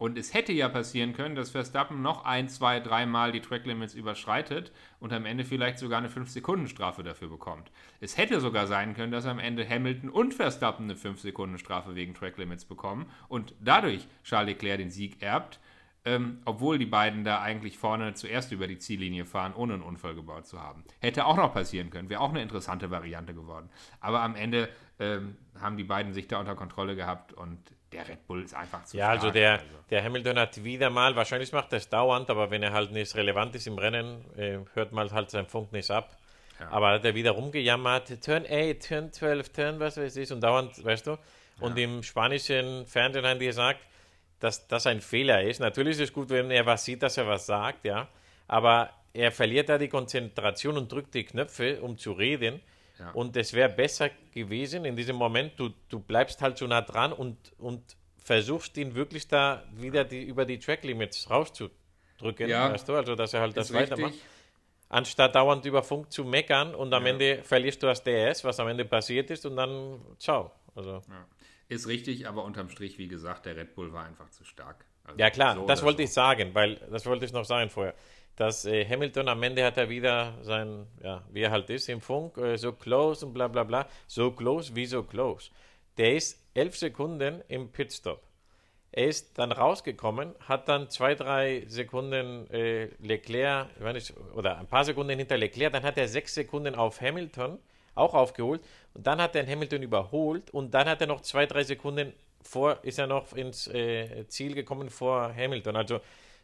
Und 0.01 0.17
es 0.17 0.33
hätte 0.33 0.51
ja 0.51 0.67
passieren 0.67 1.13
können, 1.13 1.35
dass 1.35 1.51
Verstappen 1.51 2.01
noch 2.01 2.25
ein, 2.25 2.49
zwei, 2.49 2.79
dreimal 2.79 3.31
die 3.31 3.39
Tracklimits 3.39 3.93
überschreitet 3.93 4.71
und 4.99 5.13
am 5.13 5.27
Ende 5.27 5.45
vielleicht 5.45 5.77
sogar 5.77 5.99
eine 5.99 6.09
5-Sekunden-Strafe 6.09 7.03
dafür 7.03 7.29
bekommt. 7.29 7.69
Es 7.99 8.17
hätte 8.17 8.41
sogar 8.41 8.65
sein 8.65 8.95
können, 8.95 9.11
dass 9.11 9.27
am 9.27 9.37
Ende 9.37 9.63
Hamilton 9.63 10.09
und 10.09 10.33
Verstappen 10.33 10.85
eine 10.85 10.95
5-Sekunden-Strafe 10.95 11.93
wegen 11.93 12.15
Tracklimits 12.15 12.65
bekommen 12.65 13.05
und 13.27 13.53
dadurch 13.59 14.07
Charles 14.23 14.55
Leclerc 14.55 14.79
den 14.79 14.89
Sieg 14.89 15.21
erbt, 15.21 15.59
ähm, 16.03 16.39
obwohl 16.45 16.79
die 16.79 16.87
beiden 16.87 17.23
da 17.23 17.43
eigentlich 17.43 17.77
vorne 17.77 18.15
zuerst 18.15 18.51
über 18.51 18.65
die 18.65 18.79
Ziellinie 18.79 19.27
fahren, 19.27 19.53
ohne 19.53 19.75
einen 19.75 19.83
Unfall 19.83 20.15
gebaut 20.15 20.47
zu 20.47 20.59
haben. 20.59 20.83
Hätte 20.99 21.27
auch 21.27 21.37
noch 21.37 21.53
passieren 21.53 21.91
können, 21.91 22.09
wäre 22.09 22.21
auch 22.21 22.31
eine 22.31 22.41
interessante 22.41 22.89
Variante 22.89 23.35
geworden. 23.35 23.69
Aber 23.99 24.23
am 24.23 24.33
Ende 24.33 24.67
ähm, 24.97 25.37
haben 25.59 25.77
die 25.77 25.83
beiden 25.83 26.11
sich 26.11 26.27
da 26.27 26.39
unter 26.39 26.55
Kontrolle 26.55 26.95
gehabt 26.95 27.33
und 27.33 27.59
der 27.91 28.07
Red 28.07 28.25
Bull 28.27 28.43
ist 28.43 28.53
einfach 28.53 28.83
zu 28.83 28.97
Ja, 28.97 29.05
stark. 29.05 29.19
also 29.19 29.31
der, 29.31 29.51
Also, 29.53 29.65
der 29.89 30.03
Hamilton 30.03 30.39
hat 30.39 30.63
wieder 30.63 30.89
mal, 30.89 31.15
wahrscheinlich 31.15 31.51
macht 31.51 31.71
er 31.73 31.77
es 31.77 31.89
dauernd, 31.89 32.29
aber 32.29 32.49
wenn 32.51 32.63
er 32.63 32.71
halt 32.71 32.91
nicht 32.91 33.15
relevant 33.15 33.55
ist 33.55 33.67
im 33.67 33.77
Rennen, 33.77 34.23
äh, 34.37 34.59
hört 34.73 34.91
man 34.91 35.11
halt 35.11 35.29
seinen 35.29 35.47
Funk 35.47 35.71
nicht 35.71 35.89
ab. 35.91 36.17
Aber 36.69 36.91
hat 36.91 37.05
er 37.05 37.15
wieder 37.15 37.31
rumgejammert, 37.31 38.21
Turn 38.23 38.45
8, 38.47 38.87
Turn 38.87 39.11
12, 39.11 39.49
Turn 39.49 39.79
was 39.79 39.97
weiß 39.97 40.15
ich, 40.17 40.31
und 40.31 40.41
dauernd, 40.41 40.83
weißt 40.85 41.07
du. 41.07 41.17
Und 41.59 41.77
im 41.79 42.03
spanischen 42.03 42.85
Fernsehen 42.85 43.25
haben 43.25 43.39
die 43.39 43.47
gesagt, 43.47 43.79
dass 44.39 44.67
das 44.67 44.85
ein 44.85 45.01
Fehler 45.01 45.41
ist. 45.41 45.59
Natürlich 45.59 45.93
ist 45.93 46.09
es 46.09 46.13
gut, 46.13 46.29
wenn 46.29 46.51
er 46.51 46.65
was 46.67 46.85
sieht, 46.85 47.01
dass 47.01 47.17
er 47.17 47.27
was 47.27 47.47
sagt, 47.47 47.83
ja. 47.85 48.07
Aber 48.47 48.91
er 49.13 49.31
verliert 49.31 49.69
da 49.69 49.79
die 49.79 49.87
Konzentration 49.87 50.77
und 50.77 50.91
drückt 50.91 51.13
die 51.15 51.23
Knöpfe, 51.23 51.81
um 51.81 51.97
zu 51.97 52.11
reden. 52.11 52.61
Ja. 53.01 53.11
Und 53.11 53.35
es 53.35 53.53
wäre 53.53 53.67
besser 53.69 54.09
gewesen 54.31 54.85
in 54.85 54.95
diesem 54.95 55.15
Moment, 55.15 55.53
du, 55.59 55.69
du 55.89 55.99
bleibst 55.99 56.41
halt 56.41 56.57
so 56.57 56.67
nah 56.67 56.81
dran 56.81 57.11
und, 57.11 57.35
und 57.57 57.81
versuchst 58.23 58.77
ihn 58.77 58.93
wirklich 58.95 59.27
da 59.27 59.63
wieder 59.75 60.03
die, 60.05 60.21
über 60.23 60.45
die 60.45 60.59
Track-Limits 60.59 61.29
rauszudrücken, 61.29 62.47
Ja. 62.47 62.71
weißt 62.71 62.87
du, 62.87 62.93
also 62.95 63.15
dass 63.15 63.33
er 63.33 63.41
halt 63.41 63.57
das 63.57 63.73
richtig. 63.73 63.91
weitermacht. 63.91 64.13
Anstatt 64.89 65.35
dauernd 65.35 65.65
über 65.65 65.83
Funk 65.83 66.11
zu 66.11 66.23
meckern 66.25 66.75
und 66.75 66.93
am 66.93 67.05
Ende 67.05 67.41
verlierst 67.43 67.81
du 67.81 67.87
das 67.87 68.03
DS, 68.03 68.43
was 68.43 68.59
am 68.59 68.67
Ende 68.67 68.83
passiert 68.85 69.31
ist 69.31 69.45
und 69.45 69.55
dann 69.55 69.99
ciao. 70.19 70.51
Also, 70.75 71.01
Ist 71.69 71.87
richtig, 71.87 72.27
aber 72.27 72.43
unterm 72.43 72.69
Strich, 72.69 72.97
wie 72.97 73.07
gesagt, 73.07 73.45
der 73.45 73.55
Red 73.55 73.73
Bull 73.73 73.93
war 73.93 74.05
einfach 74.05 74.29
zu 74.29 74.43
stark. 74.43 74.85
Also 75.05 75.17
ja 75.17 75.29
klar, 75.29 75.55
so 75.55 75.65
das 75.65 75.81
wollte 75.83 75.99
so. 75.99 76.03
ich 76.03 76.13
sagen, 76.13 76.53
weil 76.53 76.75
das 76.91 77.05
wollte 77.05 77.25
ich 77.25 77.33
noch 77.33 77.45
sagen 77.45 77.69
vorher. 77.69 77.95
Dass 78.35 78.65
äh, 78.65 78.85
Hamilton 78.85 79.27
am 79.27 79.43
Ende 79.43 79.63
hat 79.63 79.77
er 79.77 79.89
wieder 79.89 80.33
sein, 80.41 80.87
ja, 81.03 81.23
wie 81.31 81.41
er 81.41 81.51
halt 81.51 81.69
ist 81.69 81.89
im 81.89 82.01
Funk, 82.01 82.37
äh, 82.37 82.57
so 82.57 82.71
close 82.71 83.25
und 83.25 83.33
bla 83.33 83.47
bla 83.47 83.63
bla. 83.63 83.87
So 84.07 84.31
close, 84.31 84.75
wie 84.75 84.85
so 84.85 85.03
close. 85.03 85.51
Der 85.97 86.15
ist 86.15 86.39
elf 86.53 86.77
Sekunden 86.77 87.41
im 87.47 87.69
Pitstop. 87.71 88.21
Er 88.93 89.07
ist 89.07 89.37
dann 89.37 89.53
rausgekommen, 89.53 90.35
hat 90.41 90.67
dann 90.67 90.89
zwei, 90.89 91.15
drei 91.15 91.63
Sekunden 91.67 92.49
äh, 92.51 92.89
Leclerc, 92.99 93.69
ich 93.77 93.93
nicht, 93.93 94.13
oder 94.35 94.57
ein 94.57 94.67
paar 94.67 94.83
Sekunden 94.83 95.17
hinter 95.17 95.37
Leclerc, 95.37 95.71
dann 95.71 95.83
hat 95.83 95.97
er 95.97 96.09
sechs 96.09 96.33
Sekunden 96.33 96.75
auf 96.75 96.99
Hamilton 96.99 97.57
auch 97.95 98.13
aufgeholt 98.13 98.61
und 98.93 99.07
dann 99.07 99.21
hat 99.21 99.35
er 99.35 99.47
Hamilton 99.47 99.83
überholt 99.83 100.49
und 100.51 100.73
dann 100.73 100.89
hat 100.89 100.99
er 100.99 101.07
noch 101.07 101.21
zwei, 101.21 101.45
drei 101.45 101.63
Sekunden 101.63 102.13
vor, 102.41 102.79
ist 102.83 102.99
er 102.99 103.07
noch 103.07 103.33
ins 103.33 103.67
äh, 103.67 104.27
Ziel 104.27 104.55
gekommen 104.55 104.89
vor 104.89 105.33
Hamilton. 105.33 105.75
Also 105.77 106.01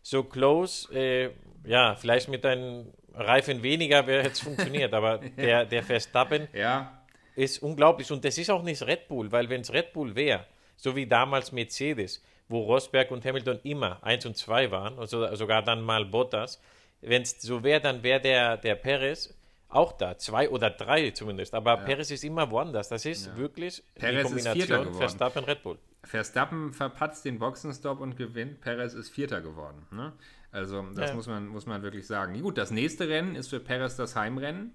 so 0.09 0.23
close, 0.23 0.87
äh, 0.93 1.31
ja, 1.65 1.95
vielleicht 1.95 2.29
mit 2.29 2.45
einem 2.45 2.93
Reifen 3.13 3.61
weniger 3.61 4.07
wäre 4.07 4.23
jetzt 4.23 4.41
funktioniert, 4.41 4.93
aber 4.93 5.17
der, 5.37 5.65
der 5.65 5.83
Verstappen 5.83 6.47
Ja, 6.53 7.03
ist 7.35 7.61
unglaublich. 7.61 8.09
Und 8.11 8.23
das 8.23 8.37
ist 8.37 8.49
auch 8.49 8.63
nicht 8.63 8.81
Red 8.83 9.07
Bull, 9.09 9.31
weil 9.31 9.49
wenn 9.49 9.61
es 9.61 9.73
Red 9.73 9.91
Bull 9.91 10.15
wäre, 10.15 10.45
so 10.77 10.95
wie 10.95 11.05
damals 11.05 11.51
Mercedes, 11.51 12.23
wo 12.47 12.61
Rosberg 12.61 13.11
und 13.11 13.25
Hamilton 13.25 13.59
immer 13.63 14.01
1 14.01 14.25
und 14.25 14.37
2 14.37 14.71
waren, 14.71 14.97
also 14.97 15.35
sogar 15.35 15.61
dann 15.61 15.81
mal 15.81 16.05
Bottas, 16.05 16.61
wenn 17.01 17.23
es 17.23 17.41
so 17.41 17.61
wäre, 17.63 17.81
dann 17.81 18.01
wäre 18.01 18.21
der, 18.21 18.57
der 18.57 18.75
Perez 18.75 19.33
auch 19.69 19.91
da, 19.91 20.17
zwei 20.17 20.49
oder 20.49 20.69
drei 20.69 21.11
zumindest. 21.11 21.53
Aber 21.53 21.75
Perez 21.77 22.09
ist 22.11 22.23
immer 22.23 22.49
woanders. 22.49 22.87
Das 22.87 23.05
ist 23.05 23.35
wirklich 23.35 23.83
Perez 23.95 24.17
die 24.19 24.23
Kombination 24.23 24.79
geworden. 24.79 24.93
Verstappen-Red 24.97 25.63
Bull. 25.63 25.77
Verstappen 26.07 26.73
verpatzt 26.73 27.25
den 27.25 27.37
Boxenstopp 27.39 27.99
und 27.99 28.15
gewinnt. 28.15 28.61
Perez 28.61 28.93
ist 28.93 29.09
Vierter 29.09 29.41
geworden. 29.41 29.85
Ne? 29.91 30.13
Also, 30.51 30.81
das 30.95 31.09
Ja. 31.09 31.15
muss, 31.15 31.27
man, 31.27 31.47
muss 31.47 31.65
man 31.65 31.81
wirklich 31.83 32.07
sagen. 32.07 32.41
Gut, 32.41 32.57
das 32.57 32.71
nächste 32.71 33.07
Rennen 33.09 33.35
ist 33.35 33.49
für 33.49 33.59
Perez 33.59 33.95
das 33.95 34.15
Heimrennen 34.15 34.73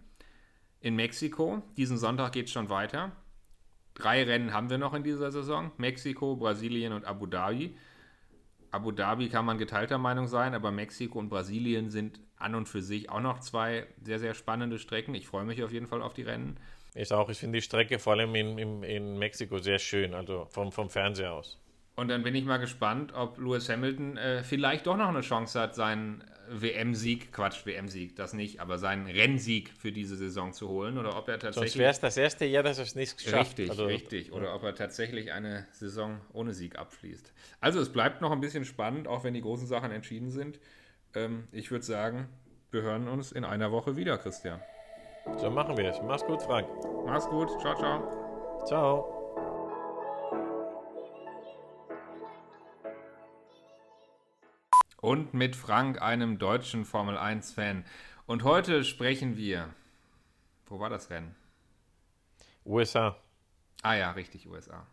in 0.81 0.95
Mexiko. 0.97 1.63
Diesen 1.77 1.97
Sonntag 1.97 2.33
geht 2.33 2.47
es 2.47 2.53
schon 2.53 2.69
weiter. 2.69 3.13
Drei 3.95 4.23
Rennen 4.25 4.53
haben 4.53 4.71
wir 4.71 4.79
noch 4.79 4.95
in 4.95 5.03
dieser 5.03 5.31
Saison: 5.33 5.73
Mexiko, 5.79 6.37
Brasilien 6.37 6.93
und 6.93 7.05
Abu 7.05 7.27
Dhabi. 7.27 7.77
Abu 8.71 8.91
Dhabi 8.91 9.29
kann 9.29 9.45
man 9.45 9.59
geteilter 9.59 9.99
Meinung 9.99 10.27
sein, 10.29 10.55
aber 10.55 10.71
Mexiko 10.71 11.19
und 11.19 11.29
Brasilien 11.29 11.91
sind 11.91 12.21
an 12.37 12.55
und 12.55 12.69
für 12.69 12.81
sich 12.83 13.11
auch 13.11 13.21
noch 13.21 13.41
zwei 13.41 13.87
sehr, 14.03 14.19
sehr 14.19 14.35
spannende 14.35 14.79
Strecken. 14.79 15.15
Ich 15.15 15.27
freue 15.27 15.45
mich 15.45 15.63
auf 15.63 15.73
jeden 15.73 15.87
Fall 15.87 16.03
auf 16.03 16.15
die 16.15 16.23
Rennen. 16.23 16.57
Ist 16.95 17.13
auch, 17.13 17.29
ich 17.31 17.39
finde 17.39 17.59
die 17.59 17.63
Strecke 17.63 17.99
vor 17.99 18.15
allem 18.15 18.35
in, 18.35 18.59
in, 18.59 18.83
in 18.83 19.19
Mexiko 19.19 19.59
sehr 19.59 19.79
schön, 19.79 20.15
also 20.15 20.47
vom, 20.51 20.73
vom 20.73 20.91
Fernseher 20.91 21.33
aus. 21.33 21.59
Und 21.95 22.09
dann 22.09 22.23
bin 22.23 22.35
ich 22.35 22.45
mal 22.45 22.59
gespannt, 22.59 23.13
ob 23.15 23.39
Lewis 23.39 23.69
Hamilton 23.69 24.17
äh, 24.17 24.43
vielleicht 24.43 24.87
doch 24.87 24.97
noch 24.97 25.09
eine 25.09 25.21
Chance 25.21 25.61
hat, 25.61 25.75
seinen 25.75 26.25
WM-Sieg, 26.49 27.33
Quatsch, 27.33 27.65
WM-Sieg, 27.67 28.17
das 28.17 28.33
nicht, 28.33 28.61
aber 28.61 28.79
seinen 28.79 29.07
Rennsieg 29.07 29.71
für 29.71 29.93
diese 29.93 30.17
Saison 30.17 30.53
zu 30.53 30.69
holen 30.69 30.99
oder 30.99 31.17
ob 31.17 31.29
er 31.29 31.35
Sonst 31.35 31.57
tatsächlich. 31.57 31.79
wäre 31.79 31.91
es 31.91 32.01
das 32.01 32.17
erste 32.17 32.45
Jahr, 32.45 32.63
dass 32.63 32.79
er 32.79 32.85
es 32.85 32.95
nicht 32.95 33.21
schafft. 33.21 33.59
Richtig, 33.59 33.71
also, 33.71 33.85
richtig. 33.85 34.33
Oder 34.33 34.55
ob 34.55 34.63
er 34.63 34.75
tatsächlich 34.75 35.33
eine 35.33 35.67
Saison 35.73 36.21
ohne 36.33 36.53
Sieg 36.53 36.79
abschließt. 36.79 37.33
Also 37.61 37.81
es 37.81 37.91
bleibt 37.91 38.21
noch 38.21 38.33
ein 38.33 38.41
bisschen 38.41 38.65
spannend, 38.65 39.07
auch 39.07 39.25
wenn 39.25 39.35
die 39.35 39.43
großen 39.43 39.67
Sachen 39.67 39.93
entschieden 39.93 40.31
sind. 40.31 40.61
Ähm, 41.15 41.45
ich 41.53 41.71
würde 41.71 41.85
sagen, 41.85 42.29
wir 42.71 42.83
hören 42.83 43.09
uns 43.09 43.33
in 43.33 43.45
einer 43.45 43.71
Woche 43.71 43.97
wieder, 43.97 44.19
Christian. 44.19 44.61
So 45.39 45.51
machen 45.51 45.77
wir 45.77 45.91
es. 45.91 46.01
Mach's 46.03 46.25
gut, 46.25 46.43
Frank. 46.43 46.69
Mach's 47.07 47.29
gut, 47.29 47.49
ciao, 47.61 47.75
ciao. 47.75 48.65
Ciao. 48.67 49.23
Und 55.01 55.35
mit 55.35 55.57
Frank, 55.57 56.01
einem 56.01 56.39
deutschen 56.39 56.85
Formel 56.85 57.19
1-Fan. 57.19 57.85
Und 58.27 58.45
heute 58.45 58.85
sprechen 58.85 59.37
wir. 59.37 59.69
Wo 60.67 60.79
war 60.79 60.91
das 60.91 61.11
Rennen? 61.11 61.35
USA. 62.65 63.17
Ah 63.83 63.95
ja, 63.95 64.13
richtig, 64.13 64.49
USA. 64.49 64.87